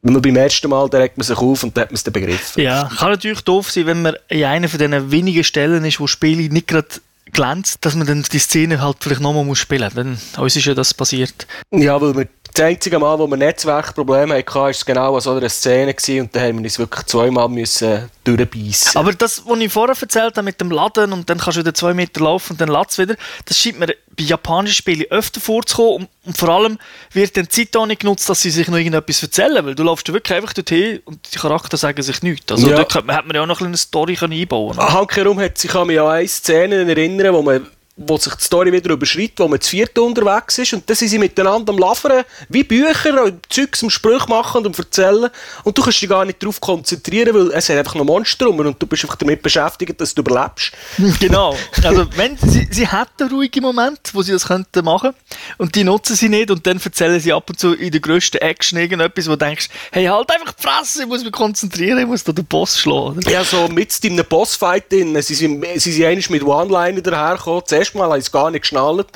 [0.02, 2.62] Man beim ersten Mal, regt man sich auf und dann hat man es dann begriffen.
[2.62, 6.06] Ja, kann natürlich doof sein, wenn man in einer von diesen wenigen Stellen ist, wo
[6.06, 6.88] Spiele nicht gerade
[7.32, 10.38] glänzt, dass man dann die Szene halt vielleicht nochmal muss spielen muss.
[10.38, 11.46] Uns ist ja das passiert.
[11.70, 15.48] Ja, weil wir das einzige Mal, wo wir Netzwerkprobleme hatten, war genau an so einer
[15.48, 18.98] Szene gewesen, und da haben wir uns wirklich zweimal müssen durchbeissen.
[18.98, 21.74] Aber das, was ich vorher erzählt habe mit dem Laden und dann kannst du wieder
[21.74, 26.08] zwei Meter laufen und dann lädt wieder, das scheint mir bei japanischen Spielen öfter vorzukommen
[26.08, 26.78] und, und, vor allem
[27.12, 29.82] wird dann die Zeit auch nicht genutzt, dass sie sich noch irgendetwas erzählen, weil du
[29.82, 32.50] läufst wirklich einfach dorthin und die Charakter sagen sich nichts.
[32.50, 32.84] Also ja.
[32.84, 34.92] da hat man ja auch noch eine Story einbauen können.
[34.92, 37.66] Hankerum hat sich an mich an eine Szene erinnern, wo man
[38.02, 41.08] wo sich die Story wieder überschreitet, wo man zu viert unterwegs ist und dann sind
[41.08, 43.90] sie miteinander am Lavern, wie Bücher, und Zeugs am
[44.28, 45.28] machen und am erzählen
[45.64, 48.58] und du kannst dich gar nicht darauf konzentrieren, weil es hat einfach noch Monster rum
[48.60, 50.72] und du bist einfach damit beschäftigt, dass du überlebst.
[51.20, 51.54] Genau.
[51.84, 55.12] Also, wenn, sie, sie hätten ruhige Momente, wo sie das könnten machen
[55.58, 58.38] und die nutzen sie nicht und dann erzählen sie ab und zu in der grössten
[58.38, 62.06] Action irgendetwas, wo du denkst, hey, halt einfach die Fresse, ich muss mich konzentrieren, ich
[62.06, 63.20] muss da den Boss schlagen.
[63.28, 67.89] Ja, so mit in einem Bossfight drin, sie sind, sie sind mit One-Liner dahergekommen, das
[67.90, 69.08] erste Mal haben sie es gar nicht geschnallt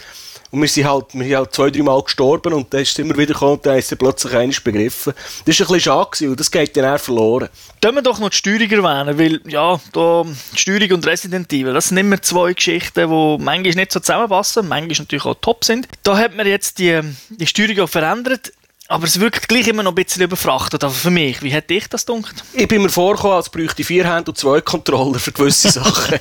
[0.51, 2.99] und wir sind halt, wir sind halt zwei, drei Mal gestorben und dann ist es
[2.99, 5.13] immer wieder gekommen und dann ist er plötzlich einmal begriffen.
[5.45, 7.49] Das war ein bisschen schade weil das geht dann eher verloren.
[7.81, 11.89] Können wir doch noch die Steuerung erwähnen, weil, ja, da, Steuerung und Resident Evil, das
[11.89, 15.89] sind immer zwei Geschichten, die manchmal nicht so zusammenpassen, manchmal natürlich auch top sind.
[16.03, 18.53] Da hat man jetzt die, die Steuerung auch verändert.
[18.95, 20.85] Aber es wirkt gleich immer noch ein bisschen überfrachtet.
[20.85, 22.45] Aber für mich, wie hätte ich das gedacht?
[22.53, 26.21] Ich bin mir vorgekommen, als bräuchte ich vier Hände und zwei Controller für gewisse Sachen.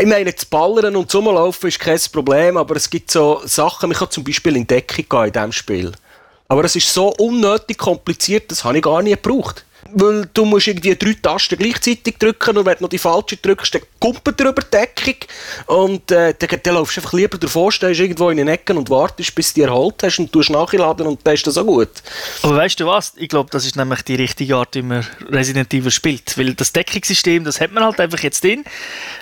[0.00, 3.98] ich meine, das Ballern und Zusammenlaufen ist kein Problem, aber es gibt so Sachen, man
[3.98, 5.90] kann zum Beispiel in Deckung gehen in diesem Spiel.
[6.46, 10.66] Aber es ist so unnötig kompliziert, das habe ich gar nie gebraucht weil du musst
[10.66, 14.48] irgendwie drei Tasten gleichzeitig drücken und wenn du noch die falsche drückst, dann kumpelt er
[14.48, 15.14] über die Deckung
[15.66, 18.90] und äh, dann, dann laufst du einfach lieber davor, stehst irgendwo in den Ecken und
[18.90, 21.90] wartest, bis du dich erholt hast und tust nachladen und dann ist das auch gut.
[22.42, 23.12] Aber weißt du was?
[23.16, 26.72] Ich glaube, das ist nämlich die richtige Art, wie man Resident Evil spielt, weil das
[26.72, 28.64] Deckungssystem, das hat man halt einfach jetzt drin,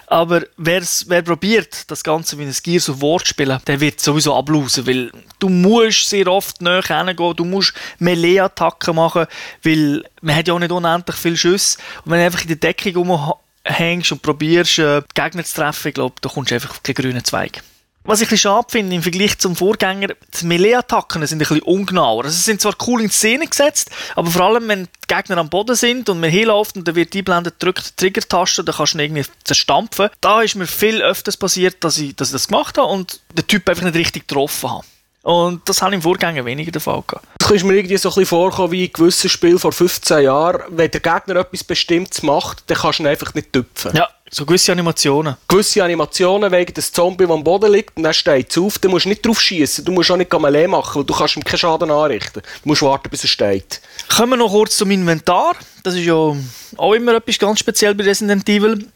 [0.06, 4.00] aber wer's, wer probiert, das Ganze wie ein Gears of War zu spielen, der wird
[4.00, 9.26] sowieso ablosen, weil du musst sehr oft näher hingehen, du musst Melee-Attacken machen,
[9.62, 11.78] weil man hat ja auch nicht unendlich viele Schüsse.
[12.04, 15.94] Und wenn du einfach in der Deckung rumhängst und probierst, äh, Gegner zu treffen, ich
[15.94, 17.62] glaube, da kommst du einfach auf keinen grünen Zweig.
[18.02, 20.09] Was ich ein bisschen schade finde im Vergleich zum Vorgänger,
[20.40, 22.24] die Melee-Attacken sind ein bisschen ungenauer.
[22.24, 25.50] Also sie sind zwar cool in Szene gesetzt, aber vor allem, wenn die Gegner am
[25.50, 28.98] Boden sind und man hinläuft und dann wird einblendet, drückt die Trigger-Taste, dann kannst du
[28.98, 30.09] ihn irgendwie zerstampfen.
[30.22, 33.46] Da ist mir viel öfters passiert, dass ich, dass ich das gemacht habe und der
[33.46, 34.85] Typ einfach nicht richtig getroffen hat.
[35.22, 37.26] Und das habe ich im Vorgänger weniger der Fall gehabt.
[37.38, 40.62] Das ist mir irgendwie so ein bisschen vorkommen wie ein gewisses Spiel vor 15 Jahren.
[40.68, 43.94] Wenn der Gegner etwas Bestimmtes macht, dann kannst du ihn einfach nicht tüpfen.
[43.94, 45.37] Ja, so gewisse Animationen.
[45.48, 48.92] Gewisse Animationen wegen des Zombie, der am Boden liegt und dann steht es auf, dann
[48.92, 49.85] musst du nicht drauf schießen.
[49.85, 52.42] Du musst auch nicht Gamelee machen, weil du kannst ihm keinen Schaden anrichten.
[52.62, 53.80] Du musst warten, bis er steht.
[54.09, 55.56] Kommen wir noch kurz zum Inventar.
[55.83, 58.87] Das ist ja auch immer etwas ganz speziell bei Resident Evil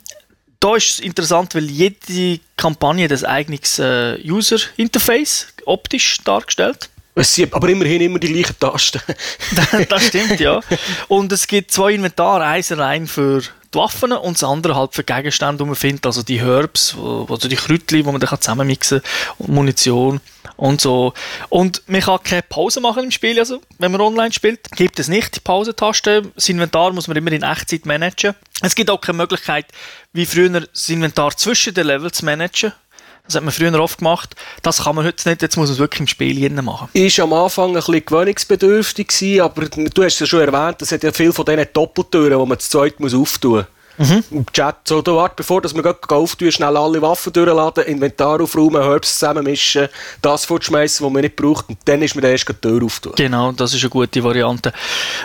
[0.65, 6.89] da ist es interessant, weil jede Kampagne das eigenes äh, User-Interface optisch dargestellt.
[7.15, 9.03] Es sind aber immerhin immer die gleichen Tasten.
[9.91, 10.61] das stimmt, ja.
[11.09, 15.05] Und es gibt zwei Inventare, eins allein für die Waffen und das andere halt für
[15.05, 19.35] Gegenstände, die man findet, also die Herbs, also die Kräutchen, die man dann zusammenmixen kann,
[19.39, 20.21] und Munition
[20.57, 21.13] und so.
[21.49, 25.09] Und man kann keine Pause machen im Spiel, also wenn man online spielt, gibt es
[25.09, 26.23] nicht die Pausentaste.
[26.35, 28.35] Das Inventar muss man immer in Echtzeit managen.
[28.63, 29.67] Es gibt auch keine Möglichkeit,
[30.13, 32.73] wie früher das Inventar zwischen den Levels zu managen.
[33.27, 34.37] Das hat man früher oft gemacht.
[34.61, 35.41] Das kann man heute nicht.
[35.41, 36.89] Jetzt muss man es wirklich im Spiel machen.
[36.93, 41.03] Ist am Anfang ein bisschen gewöhnungsbedürftig gewesen, aber du hast ja schon erwähnt, es hat
[41.03, 43.65] ja viele von diesen Doppeltüren, die man zu zweit muss auftun muss.
[43.97, 44.25] Mhm.
[44.31, 48.83] Im Chat, so, du wart, bevor dass wir auftun, schnell alle Waffen durchladen, Inventar aufräumen,
[48.83, 49.89] Herbs zusammenmischen,
[50.21, 53.13] das fortschmeißen, was man nicht braucht, und dann ist man erst die Tür auftun.
[53.17, 54.73] Genau, das ist eine gute Variante.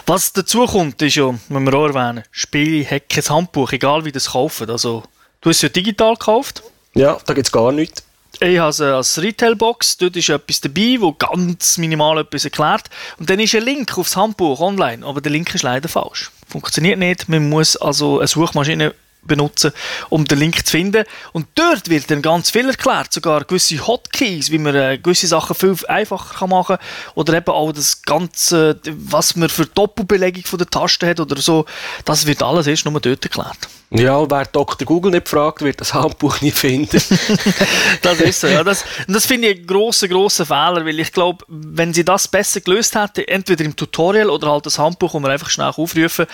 [0.05, 4.11] Was dazu kommt, ist ja, wenn wir auch erwähnen, Spiele haben kein Handbuch, egal wie
[4.11, 4.69] das kaufen.
[4.69, 5.03] Also,
[5.41, 6.63] du hast es ja digital gekauft.
[6.93, 8.03] Ja, da gibt es gar nichts.
[8.39, 12.89] Ich habe es als Retailbox, dort ist etwas dabei, wo ganz minimal etwas erklärt.
[13.17, 16.31] Und dann ist ein Link aufs Handbuch online, aber der Link ist leider falsch.
[16.49, 17.29] Funktioniert nicht.
[17.29, 19.71] Man muss also eine Suchmaschine benutzen,
[20.09, 21.05] um den Link zu finden.
[21.33, 25.55] Und dort wird dann ganz viel erklärt, sogar gewisse Hotkeys, wie man äh, gewisse Sachen
[25.55, 30.69] viel einfacher machen kann oder eben auch das Ganze, was man für Doppelbelegung von der
[30.69, 31.65] Taste hat oder so,
[32.05, 33.57] das wird alles erst nur dort erklärt.
[33.91, 34.85] Ja, wer Dr.
[34.85, 37.01] Google nicht fragt, wird das Handbuch nicht finden.
[38.03, 38.63] das ist so, ja.
[38.63, 42.61] Das, das finde ich einen grossen, grossen Fehler, weil ich glaube, wenn sie das besser
[42.61, 46.27] gelöst hätten, entweder im Tutorial oder halt das Handbuch, wo man einfach schnell aufrufen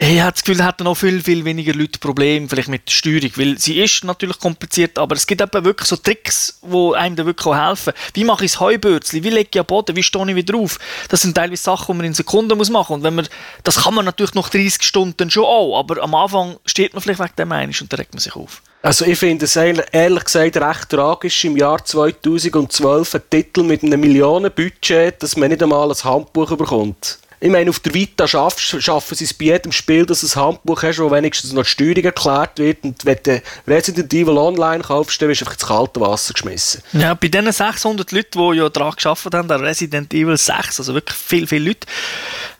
[0.00, 3.30] ich habe das Gefühl, hätten noch viel, viel weniger Leute Probleme vielleicht mit der Steuerung,
[3.34, 7.26] weil sie ist natürlich kompliziert, aber es gibt eben wirklich so Tricks, die einem da
[7.26, 7.92] wirklich auch helfen.
[8.14, 9.24] Wie mache ich das Heubürzli?
[9.24, 9.96] Wie lege ich am Boden?
[9.96, 10.78] Wie stehe ich wieder auf?
[11.08, 13.28] Das sind teilweise Sachen, die man in Sekunden muss machen und wenn man,
[13.64, 17.20] das kann man natürlich noch 30 Stunden schon auch, aber am Anfang steht man vielleicht
[17.20, 18.62] wegen dem einiges und regt man sich auf.
[18.82, 23.98] Also ich finde es ehrlich gesagt recht tragisch, im Jahr 2012 einen Titel mit einem
[23.98, 27.18] Millionenbudget, dass man nicht einmal ein Handbuch bekommt.
[27.40, 30.44] Ich meine, auf der Vita schaffen, schaffen sie es bei jedem Spiel, dass du ein
[30.44, 32.82] Handbuch hast, wo wenigstens noch die Steuerung erklärt wird.
[32.82, 36.82] Und wenn du Resident Evil Online kaufst, dann wirst du einfach ins kalte Wasser geschmissen.
[36.92, 40.94] Ja, bei diesen 600 Leuten, die ja daran geschafft haben, an Resident Evil 6, also
[40.94, 41.86] wirklich viele, viele Leute,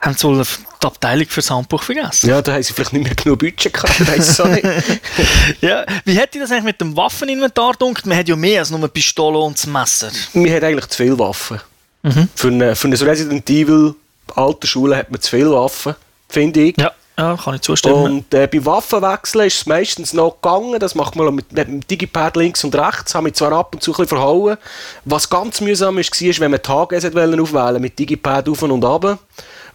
[0.01, 0.45] haben sie wohl
[0.81, 2.29] die Abteilung für das Handbuch vergessen.
[2.29, 4.65] Ja, da haben sie vielleicht nicht mehr genug Budget gehabt, ich weiss es auch nicht.
[5.61, 8.07] Ja, wie hätte das eigentlich mit dem Waffeninventar gedacht?
[8.07, 10.11] Man hat ja mehr als nur eine Pistole und das Messer.
[10.35, 11.61] Man hat eigentlich zu viele Waffen.
[12.03, 12.29] Mhm.
[12.35, 13.95] Für, eine, für ein Resident Evil
[14.39, 15.95] alter Schule hat man zu viele Waffen,
[16.29, 16.77] finde ich.
[16.79, 18.05] Ja, ja kann ich zustimmen.
[18.05, 20.79] Und äh, bei Waffenwechseln ist es meistens noch gegangen.
[20.79, 23.15] Das macht man mit, mit dem Digipad links und rechts.
[23.15, 24.57] Haben wir zwar ab und zu ein bisschen verhauen.
[25.05, 29.19] Was ganz mühsam war, ist, wenn man die HGs aufwählen mit Digipad auf und ab.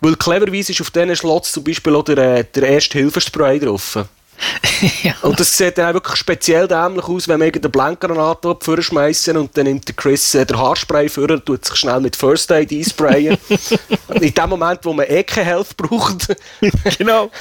[0.02, 3.99] Weil cleverweise ist auf diesen Slots zum Beispiel auch der, äh, der Erste-Hilfe-Spray drauf.
[5.03, 5.15] ja.
[5.21, 9.56] Und das sieht dann auch wirklich speziell dämlich aus, wenn man irgendeine Blankgranate schmeißen und
[9.58, 12.71] dann nimmt der Chris äh, den Haarspray vor und tut sich schnell mit First Aid
[12.71, 13.38] einsprayen.
[14.13, 16.36] In dem Moment, wo man eh keine Health braucht.
[16.97, 17.32] genau.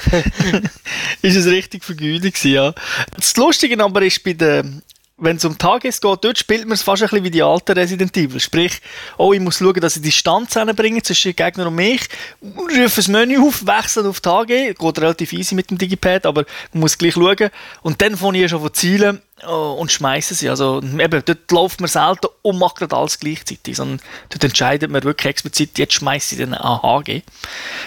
[1.21, 2.73] ist es richtig vergütet ja.
[3.15, 4.81] Das Lustige aber ist bei den
[5.23, 7.71] wenn es um Tages geht, dort spielt man es fast ein bisschen wie die alten
[7.71, 8.39] Resident Evil.
[8.39, 8.81] Sprich,
[9.17, 12.01] oh, ich muss schauen, dass ich Distanz hinbringe zwischen dem Gegner und mich,
[12.41, 16.81] rufe das Menü auf, wechsle auf Tage, geht relativ easy mit dem Digipad, aber man
[16.81, 17.49] muss gleich schauen.
[17.81, 20.49] Und dann fange ich schon von Zielen oh, und schmeiße sie.
[20.49, 25.03] Also eben, dort läuft man selten und macht gerade alles gleichzeitig, sondern dort entscheidet man
[25.03, 27.21] wirklich explizit, jetzt schmeiße ich den AHG.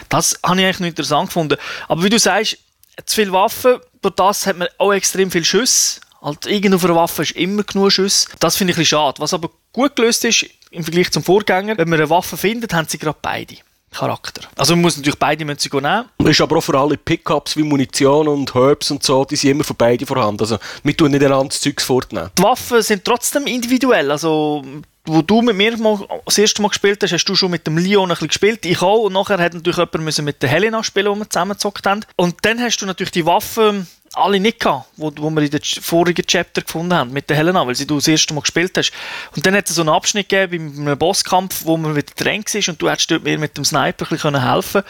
[0.08, 1.58] Das habe ich eigentlich noch interessant gefunden.
[1.88, 2.58] Aber wie du sagst,
[3.04, 6.96] zu viele Waffen, durch das hat man auch extrem viel Schüsse Halt, irgend auf einer
[6.96, 8.26] Waffe ist immer genug Schuss.
[8.40, 9.20] Das finde ich ein bisschen schade.
[9.20, 12.88] Was aber gut gelöst ist, im Vergleich zum Vorgänger, wenn man eine Waffe findet, haben
[12.88, 13.54] sie gerade beide.
[13.92, 14.42] Charakter.
[14.56, 16.06] Also man muss natürlich beide Münzen nehmen.
[16.18, 19.64] Ist aber auch für alle Pickups wie Munition und Herbs und so, die sind immer
[19.64, 20.40] für beide vorhanden.
[20.40, 22.30] Also wir tun nicht ein anderes Zeugs fortnehmen.
[22.36, 24.10] Die Waffen sind trotzdem individuell.
[24.10, 24.64] Also
[25.06, 27.78] wo du mit mir mal, das erste Mal gespielt hast, hast du schon mit dem
[27.78, 28.66] Leon ein bisschen gespielt.
[28.66, 29.04] Ich auch.
[29.04, 32.04] Und nachher hat natürlich jemand mit der Helena spielen, wo wir zusammengezockt haben.
[32.16, 33.86] Und dann hast du natürlich die Waffen
[34.16, 37.66] alle nicht gehabt, wo, wo wir in den vorigen Chapter gefunden haben, mit der Helena,
[37.66, 38.92] weil sie du das erste Mal gespielt hast.
[39.34, 42.44] Und dann hat es so einen Abschnitt gegeben bei einem Bosskampf, wo man wieder drin
[42.44, 44.82] war und du hättest dort mir mit dem Sniper ein bisschen helfen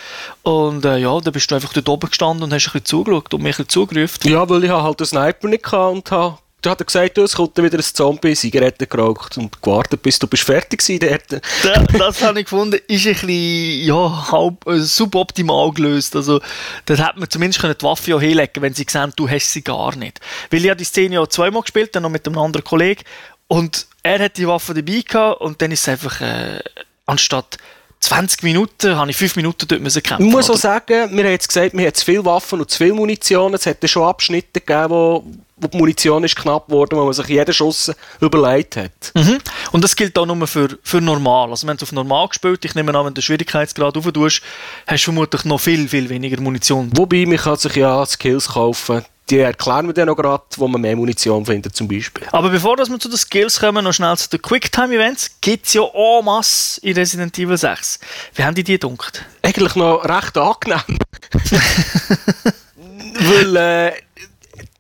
[0.43, 3.35] Und äh, ja, dann bist du einfach dort oben gestanden und hast ein bisschen zugeschaut
[3.35, 4.31] und mich ein bisschen zugerufen.
[4.31, 7.35] Ja, weil ich halt den Sniper nicht hatte und habe da hat er gesagt, es
[7.35, 11.42] kommt wieder ein Zombie, Zigaretten geraucht und gewartet, bis du bist fertig dort.
[11.62, 16.16] Da, das habe ich gefunden, ist ein bisschen, ja, halb, äh, suboptimal gelöst.
[16.16, 16.40] Also,
[16.87, 19.95] da hätte man zumindest die Waffe ja hinlegen wenn sie sehen, du hast sie gar
[19.97, 20.21] nicht.
[20.51, 23.03] Weil ich habe die Szene ja zweimal gespielt, dann noch mit einem anderen Kollegen
[23.49, 26.61] und er hat die Waffe dabei gehabt und dann ist es einfach, äh,
[27.07, 27.59] anstatt
[28.01, 30.27] 20 Minuten, habe ich 5 Minuten dort müssen kämpfen.
[30.27, 32.79] Ich muss auch sagen, wir haben jetzt gesagt, wir haben zu viele Waffen und zu
[32.79, 33.55] viel Munition.
[33.55, 35.25] Es hätte schon Abschnitte gegeben, wo
[35.57, 37.90] die Munition ist knapp geworden, wo man sich jeden Schuss
[38.21, 39.12] überlegt hat.
[39.14, 39.38] Mhm.
[39.73, 41.51] Und das gilt auch nur für, für normal.
[41.51, 44.42] Also, wenn du auf normal gespielt ich nehme an, wenn du den Schwierigkeitsgrad rauf tust,
[44.87, 46.90] hast du vermutlich noch viel, viel weniger Munition.
[46.95, 50.81] Wobei, man kann sich ja Skills kaufen, die erklären wir dann noch gerade, wo man
[50.81, 52.27] mehr Munition findet zum Beispiel.
[52.31, 55.40] Aber bevor wir zu den Skills kommen, noch schnell zu den Quicktime-Events.
[55.40, 57.99] Gibt es ja en masse in Resident Evil 6.
[58.35, 59.25] Wie haben die die gedacht?
[59.42, 60.99] Eigentlich noch recht angenehm.
[63.19, 63.92] Weil äh,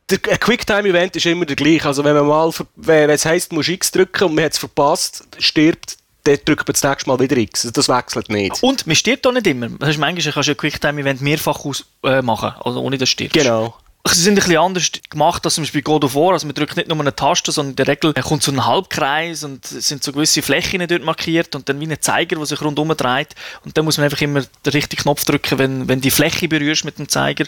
[0.08, 1.86] der Quicktime-Event ist immer der gleiche.
[1.86, 4.58] Also wenn man mal, wenn es heisst, man muss X drücken und man hat es
[4.58, 7.64] verpasst, stirbt dann drückt man das nächste Mal wieder X.
[7.64, 8.62] Also das wechselt nicht.
[8.62, 9.68] Und man stirbt auch nicht immer.
[9.68, 13.12] Das heißt, manchmal kannst du ein Quicktime-Event mehrfach aus, äh, machen, also ohne dass du
[13.12, 13.34] stirbst.
[13.34, 13.76] Genau.
[14.12, 16.32] Sie sind ein bisschen anders gemacht als zum Beispiel God of War.
[16.32, 19.42] Also man drückt nicht nur eine Taste, sondern in der Regel kommt so ein Halbkreis
[19.42, 22.60] und es sind so gewisse Flächen dort markiert und dann wie ein Zeiger, der sich
[22.60, 23.34] rundum dreht.
[23.64, 26.84] Und dann muss man einfach immer den richtigen Knopf drücken, wenn, wenn die Fläche berührst
[26.84, 27.46] mit dem Zeiger.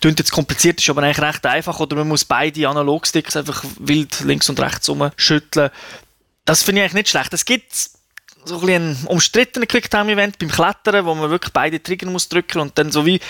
[0.00, 1.78] Klingt jetzt kompliziert, ist aber eigentlich recht einfach.
[1.80, 5.70] Oder man muss beide Analogsticks einfach wild links und rechts umschütteln.
[6.44, 7.32] Das finde ich eigentlich nicht schlecht.
[7.32, 7.72] Es gibt
[8.44, 12.76] so ein, ein umstrittener Quicktime-Event beim Klettern, wo man wirklich beide Trigger muss drücken und
[12.78, 13.20] dann so wie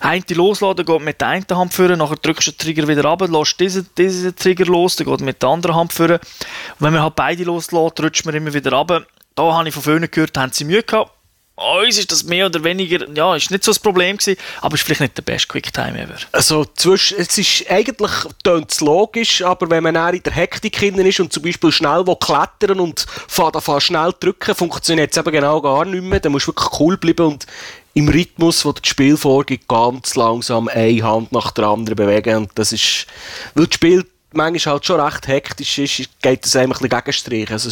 [0.00, 3.22] eine losladen, geht mit der einen Hand führen, nachher drückst du den Trigger wieder ab,
[3.28, 6.18] lässt diesen, diesen Trigger los, dann geht mit der anderen Hand führen.
[6.18, 9.06] Und wenn man halt beide loslässt, rutscht man immer wieder ab.
[9.34, 11.12] Da habe ich von vielen gehört, haben sie Mühe gehabt
[11.60, 14.82] uns ist das mehr oder weniger, ja, ist nicht so das Problem gewesen, aber ist
[14.82, 16.16] vielleicht nicht der beste Quicktime ever.
[16.32, 18.10] Also, es ist eigentlich
[18.44, 22.16] es logisch, aber wenn man in der Hektik drin ist und zum Beispiel schnell will
[22.16, 26.20] klettern und fährt schnell drücken, funktioniert es eben genau gar nicht mehr.
[26.20, 27.46] Dann musst du wirklich cool bleiben und
[27.94, 32.50] im Rhythmus, wo das Spiel vorgibt, ganz langsam eine Hand nach der anderen bewegen und
[32.54, 33.06] das ist,
[33.54, 37.52] weil das Spiel manchmal halt schon recht hektisch ist, geht das einfach ein bisschen gegenstreichen.
[37.52, 37.70] Also,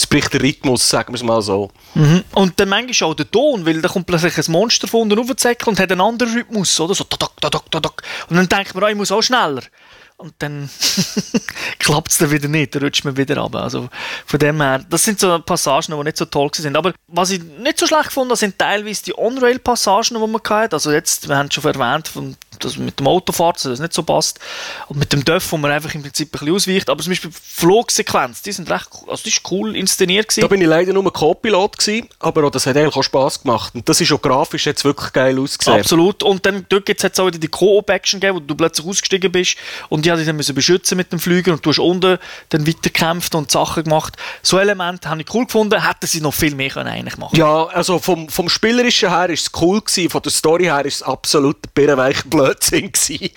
[0.00, 1.70] es bricht der Rhythmus, sagen wir es mal so.
[1.94, 2.24] Mhm.
[2.32, 5.74] Und dann manchmal auch der Ton, weil da kommt plötzlich ein Monster von unten raufzäckeln
[5.74, 6.94] und hat einen anderen Rhythmus, oder?
[6.94, 8.02] So tadak, tadak, tadak.
[8.30, 9.62] Und dann denkt man, oh, ich muss auch schneller.
[10.16, 10.70] Und dann
[11.78, 13.54] klappt es dann wieder nicht, dann rutscht man wieder ab.
[13.56, 13.90] Also
[14.24, 16.76] von dem her, das sind so Passagen, die nicht so toll sind.
[16.76, 20.76] Aber was ich nicht so schlecht fand, sind teilweise die On-Rail-Passagen, die man hatte.
[20.76, 24.02] Also jetzt, wir haben es schon erwähnt, von das mit dem Autofahren, das nicht so
[24.02, 24.38] passt.
[24.88, 26.90] Und mit dem Döff, wo man einfach im Prinzip ein bisschen ausweicht.
[26.90, 30.42] Aber zum Beispiel Flugsequenz, die sind recht, also die ist cool inszeniert gewesen.
[30.42, 33.74] Da bin ich leider nur Co-Pilot gewesen, aber auch das hat eigentlich auch Spass gemacht.
[33.74, 35.78] Und das ist auch grafisch jetzt wirklich geil ausgesehen.
[35.78, 36.22] Absolut.
[36.22, 39.56] Und dann dort gibt es auch wieder die Co-op-Action gegeben, wo du plötzlich ausgestiegen bist
[39.88, 42.18] und die hat dich dann müssen beschützen mit dem Flüger und du hast unten
[42.50, 44.16] dann weitergekämpft und Sachen gemacht.
[44.42, 47.66] So Elemente habe ich cool gefunden, hätten sie noch viel mehr können eigentlich machen Ja,
[47.66, 51.02] also vom, vom Spielerischen her ist es cool gewesen, von der Story her ist es
[51.02, 53.30] absolut birrenweich Blödsinn gewesen.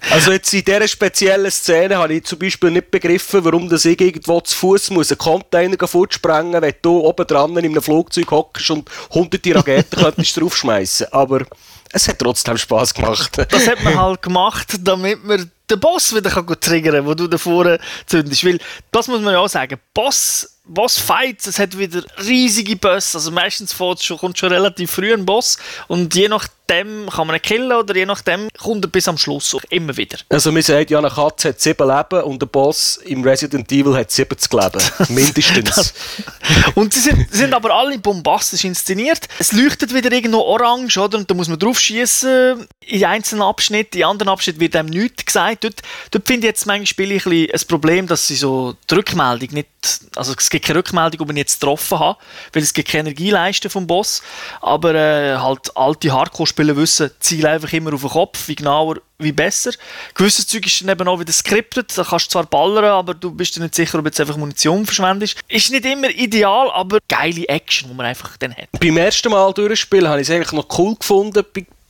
[0.10, 4.00] also jetzt in dieser speziellen Szene habe ich zum Beispiel nicht begriffen, warum das ich
[4.00, 8.70] irgendwo zu Fuß muss einen Container fortsprengen, wenn du oben dran in einem Flugzeug hockst
[8.70, 11.12] und hunderte Raketen könntest draufschmeißen.
[11.12, 11.44] Aber
[11.92, 13.36] es hat trotzdem Spaß gemacht.
[13.50, 17.26] Das hat man halt gemacht, damit man den Boss wieder kann triggern kann, wo du
[17.26, 18.44] da vorne zündest.
[18.44, 18.58] Weil,
[18.90, 23.18] das muss man ja auch sagen, Boss Boss-Fights, es hat wieder riesige Bosse.
[23.18, 26.28] Also meistens schon, kommt schon relativ früh ein Boss und je
[26.70, 29.96] nachdem kann man ihn killen oder je nachdem kommt er bis am Schluss auch immer
[29.96, 30.18] wieder.
[30.28, 33.96] Also man sagt ja, eine Katze hat sieben Leben und der Boss im Resident Evil
[33.96, 34.82] hat 70 Leben.
[35.08, 35.74] Mindestens.
[35.74, 35.94] Das,
[36.74, 39.26] und sie sind, sind, aber alle bombastisch inszeniert.
[39.38, 41.18] Es leuchtet wieder irgendwo orange, oder?
[41.18, 43.98] Und da muss man drauf schießen in einzelnen Abschnitten.
[43.98, 45.64] In anderen Abschnitten wird einem nichts gesagt.
[45.64, 48.94] Dort, dort finde ich jetzt manchmal Spiele ein, bisschen ein Problem, dass sie so die
[48.94, 49.68] Rückmeldung nicht,
[50.16, 52.18] also es gibt keine Rückmeldung, ob ich jetzt getroffen habe,
[52.52, 54.22] weil es gibt keine Energieleiste vom Boss.
[54.60, 56.12] Aber äh, halt alte
[56.60, 59.72] Hardcore-Spieler wissen, ziel einfach immer auf den Kopf, wie genauer, wie besser.
[60.14, 63.30] Gewisses Zeug ist dann eben auch wieder scripted, da kannst du zwar ballern, aber du
[63.30, 65.38] bist dir nicht sicher, ob jetzt einfach Munition verschwendest.
[65.48, 68.68] Ist nicht immer ideal, aber geile Action, die man einfach dann hat.
[68.78, 71.44] Beim ersten Mal durchspielen habe ich es eigentlich noch cool gefunden,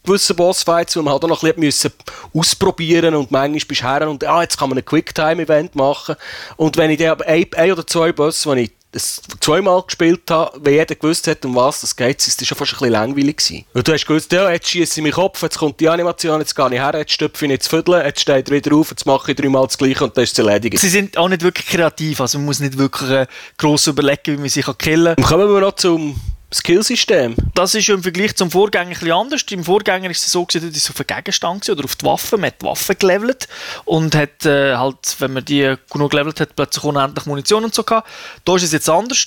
[0.05, 1.93] gewissen Bossfights, wo man halt auch noch ein bisschen
[2.33, 6.17] ausprobieren und manchmal bist du her und ah, jetzt kann man ein Quicktime-Event machen.
[6.57, 10.59] Und wenn ich dann ein, ein oder zwei Bosse, die ich das zweimal gespielt habe,
[10.63, 13.37] wenn jeder gewusst hat, um was es geht, ist das schon fast ein bisschen langweilig
[13.37, 13.65] gewesen.
[13.73, 16.57] Und du hast gewusst, ja, jetzt schieße ich meinen Kopf, jetzt kommt die Animation, jetzt
[16.57, 19.07] gehe ich her, jetzt stöpfe ich nicht zu vierteln, jetzt steht er wieder auf, jetzt
[19.07, 20.79] mache ich dreimal das Gleiche und dann ist es erledigt.
[20.79, 23.27] Sie sind auch nicht wirklich kreativ, also man muss nicht wirklich äh,
[23.57, 25.25] gross überlegen, wie man sich killen kann.
[25.25, 26.21] Kommen wir noch zum
[26.53, 27.37] Skillsystem.
[27.55, 29.43] Das ist im Vergleich zum Vorgänger ein anders.
[29.51, 32.37] Im Vorgänger war es so, dass es auf einen Gegenstand oder auf die Waffe.
[32.37, 33.47] Man hat die Waffe gelevelt
[33.85, 37.85] und hat äh, halt, wenn man die genug gelevelt hat, plötzlich unendlich Munition und so
[37.85, 38.09] gehabt.
[38.45, 39.27] Da ist es jetzt anders.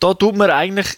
[0.00, 0.88] Da tut man eigentlich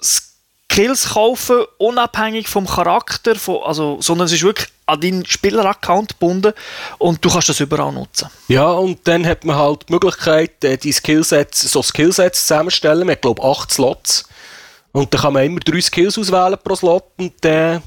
[0.00, 6.52] Skills kaufen, unabhängig vom Charakter, von, also, sondern es ist wirklich an deinen Spieleraccount gebunden
[6.98, 8.28] und du kannst das überall nutzen.
[8.48, 13.06] Ja, und dann hat man halt die Möglichkeit, äh, die Skillsets, so Skillsets zusammenstellen.
[13.06, 14.28] Man hat, glaube ich, acht Slots
[14.94, 17.80] und dann kann man immer drei Skills auswählen pro Slot und äh,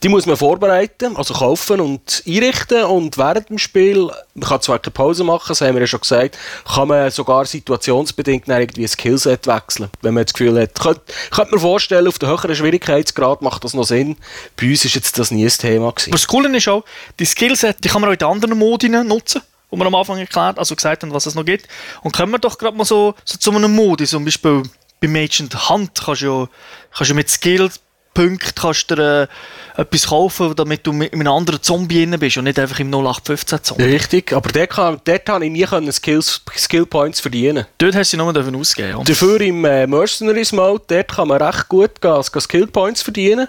[0.00, 4.78] die muss man vorbereiten, also kaufen und einrichten und während dem Spiel, man kann zwar
[4.78, 6.38] keine Pause machen, das haben wir ja schon gesagt,
[6.72, 10.78] kann man sogar situationsbedingt irgendwie ein Skillset wechseln, wenn man das Gefühl hat.
[10.78, 11.00] Könnt,
[11.32, 14.16] könnte man vorstellen, auf der höheren Schwierigkeitsgrad macht das noch Sinn.
[14.54, 16.12] Bei uns ist jetzt das nie ein Thema gewesen.
[16.12, 16.84] Was cool ist auch,
[17.18, 20.58] die Skillset, die kann man auch in anderen Modi nutzen wo wir am Anfang erklärt,
[20.58, 21.66] also gesagt haben, was es noch gibt.
[22.02, 24.62] Und können wir doch gerade mal so, so zu einem Modi, zum Beispiel
[25.02, 26.48] beim Agent Hand kannst du ja,
[26.96, 32.06] kannst du mit Skillpunkten kannst du, äh, etwas kaufen, damit du mit einem anderen Zombie
[32.06, 33.84] drin bist und nicht einfach im 0815 Zombie.
[33.84, 37.66] Richtig, aber dort, kann, dort habe ich nie können Skills, Skill Points verdienen.
[37.78, 39.04] Dort hast du sie nur ausgeben.
[39.04, 43.48] Dafür im äh, Mercenaries Mode, dort kann man recht gut gehen, Skill Points verdienen.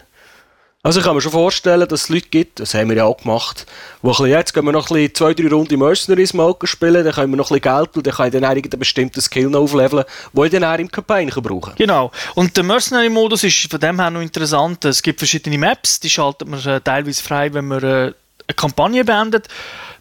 [0.85, 3.15] Also ich kann mir schon vorstellen, dass es Leute gibt, das haben wir ja auch
[3.15, 3.65] gemacht,
[4.01, 7.05] wo ein bisschen, jetzt gehen wir noch ein bisschen zwei, drei Runden Mercenaries Mode spielen,
[7.05, 9.49] dann können wir noch ein bisschen Geld und dann kann ich dann einen bestimmten Skill
[9.49, 11.75] noch aufleveln, den ich dann auch im Campaign brauchen kann.
[11.77, 12.11] Genau.
[12.35, 14.83] Und der Mercenary-Modus ist von dem her noch interessant.
[14.83, 18.13] Es gibt verschiedene Maps, die schaltet man äh, teilweise frei, wenn man äh, eine
[18.53, 19.47] Kampagne beendet.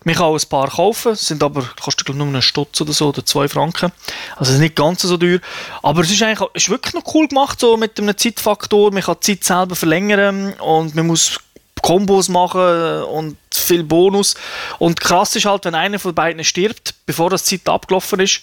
[0.04, 3.08] Man kann auch ein paar kaufen, sind aber, kostet glaube nur einen Stutz oder so,
[3.08, 3.92] oder zwei Franken.
[4.36, 5.38] Also ist nicht ganz so teuer.
[5.82, 8.92] Aber es ist eigentlich ist wirklich noch cool gemacht, so mit einem Zeitfaktor.
[8.92, 11.38] Man kann die Zeit selber verlängern und man muss
[11.82, 14.34] Kombos machen und viel Bonus.
[14.78, 18.42] Und krass ist halt, wenn einer von beiden stirbt, bevor das Zeit abgelaufen ist,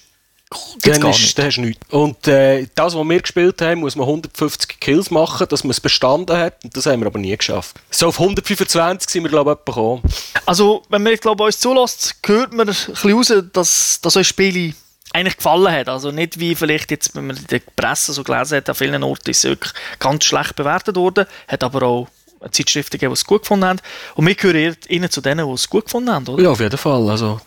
[0.83, 1.81] dann, ist, dann hast du nichts.
[1.91, 5.79] Und äh, das, was wir gespielt haben, muss man 150 Kills machen, dass man es
[5.79, 6.63] bestanden hat.
[6.63, 7.77] Und das haben wir aber nie geschafft.
[7.91, 10.01] So auf 125 sind wir, glaube ich, gekommen.
[10.45, 14.73] Also, wenn man glaube uns zulässt, hört man ein bisschen raus, dass, dass euch Spiele
[15.13, 15.89] eigentlich gefallen hat.
[15.89, 19.03] Also nicht wie vielleicht jetzt, wenn man in der Presse so gelesen hat, an vielen
[19.03, 22.07] Orten ist es wirklich ganz schlecht bewertet worden, hat aber auch
[22.51, 23.81] Zeitschriften gegeben, die es gut gefunden haben.
[24.15, 26.43] Und wir gehören ihnen zu denen, die es gut gefunden haben, oder?
[26.43, 27.09] Ja, auf jeden Fall.
[27.09, 27.41] Also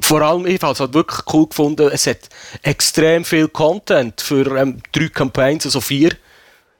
[0.00, 2.28] vor allem, ich habe es halt wirklich cool gefunden, es hat
[2.62, 6.10] extrem viel Content für ähm, drei Campaigns, also vier.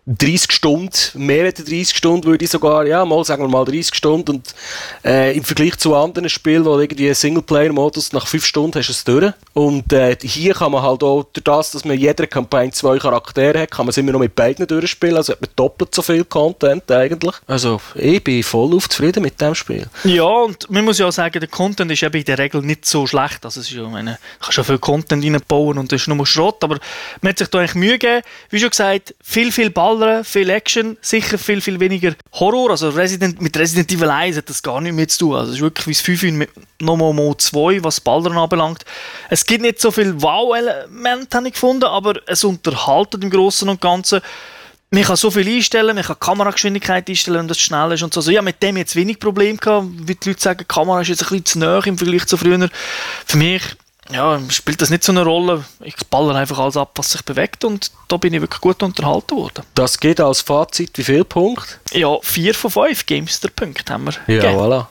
[0.07, 3.95] 30 Stunden, mehr als 30 Stunden würde ich sogar, ja, mal sagen wir mal 30
[3.95, 4.33] Stunden.
[4.33, 4.55] Und
[5.03, 9.05] äh, im Vergleich zu anderen Spielen, wo irgendwie Singleplayer-Modus nach 5 Stunden hast du es
[9.05, 9.33] durch.
[9.55, 12.99] Und äh, hier kann man halt auch, durch das, dass man in jeder Kampagne zwei
[12.99, 16.03] Charaktere hat, kann man es immer noch mit beiden durchspielen, also hat man doppelt so
[16.03, 17.35] viel Content eigentlich.
[17.47, 19.87] Also ich bin voll auf zufrieden mit dem Spiel.
[20.05, 22.85] Ja, und man muss ja auch sagen, der Content ist eben in der Regel nicht
[22.85, 26.03] so schlecht, also es ist ja, meine, du kannst ja viel Content reinbauen und das
[26.03, 26.79] ist nur Schrott, aber
[27.23, 30.51] man hat sich da eigentlich Mühe gegeben, wie schon gesagt, viel, viel Ball Ballern, viel
[30.51, 32.71] Action, sicher viel, viel weniger Horror.
[32.71, 35.37] Also Resident, mit Resident Evil 1 hat das gar nicht mehr zu tun.
[35.37, 38.85] Also es ist wirklich wie das 5 mit nochmal mal 2, was Ballern anbelangt.
[39.31, 43.81] Es gibt nicht so viel Wow-Elemente, habe ich gefunden, aber es unterhaltet im Großen und
[43.81, 44.21] Ganzen.
[44.91, 48.21] Man kann so viel einstellen, man kann Kamerageschwindigkeit einstellen, wenn das schnell ist und so.
[48.21, 51.09] Also, ja, mit dem jetzt wenig Problem gehabt, wie die Leute sagen, die Kamera ist
[51.09, 52.69] jetzt ein bisschen zu nah im Vergleich zu früher.
[53.27, 53.63] Für mich
[54.13, 55.65] ja, spielt das nicht so eine Rolle.
[55.83, 59.37] Ich baller einfach alles ab, was sich bewegt und da bin ich wirklich gut unterhalten
[59.37, 59.65] worden.
[59.75, 61.77] Das geht als Fazit wie viel Punkte?
[61.93, 64.61] Ja, vier von fünf Gamester-Punkte haben wir Ja, gegeben.
[64.61, 64.87] voilà.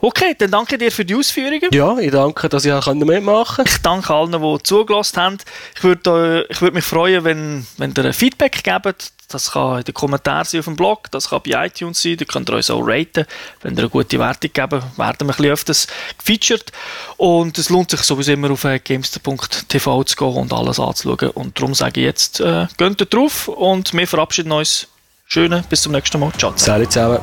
[0.00, 1.68] Okay, dann danke dir für die Ausführungen.
[1.72, 3.70] Ja, ich danke, dass ich auch mitmachen konnte.
[3.70, 5.38] Ich danke allen, die zugelassen haben.
[5.76, 9.12] Ich würde, äh, ich würde mich freuen, wenn, wenn ihr ein Feedback gebt.
[9.30, 12.24] Das kann in den Kommentaren sein auf dem Blog, das kann bei iTunes sein, da
[12.24, 13.26] könnt ihr uns auch raten.
[13.62, 15.86] Wenn ihr eine gute Wertung geben, werden wir ein bisschen öfters
[16.18, 16.72] gefeatured.
[17.16, 21.30] Und es lohnt sich sowieso immer auf äh, gamester.tv zu gehen und alles anzuschauen.
[21.30, 24.88] Und darum sage ich jetzt, äh, geht drauf und wir verabschieden uns.
[25.26, 26.32] Schöne, bis zum nächsten Mal.
[26.36, 26.52] Ciao.
[26.56, 27.20] Salut zusammen.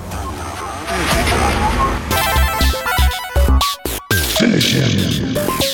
[4.38, 5.67] Finish him.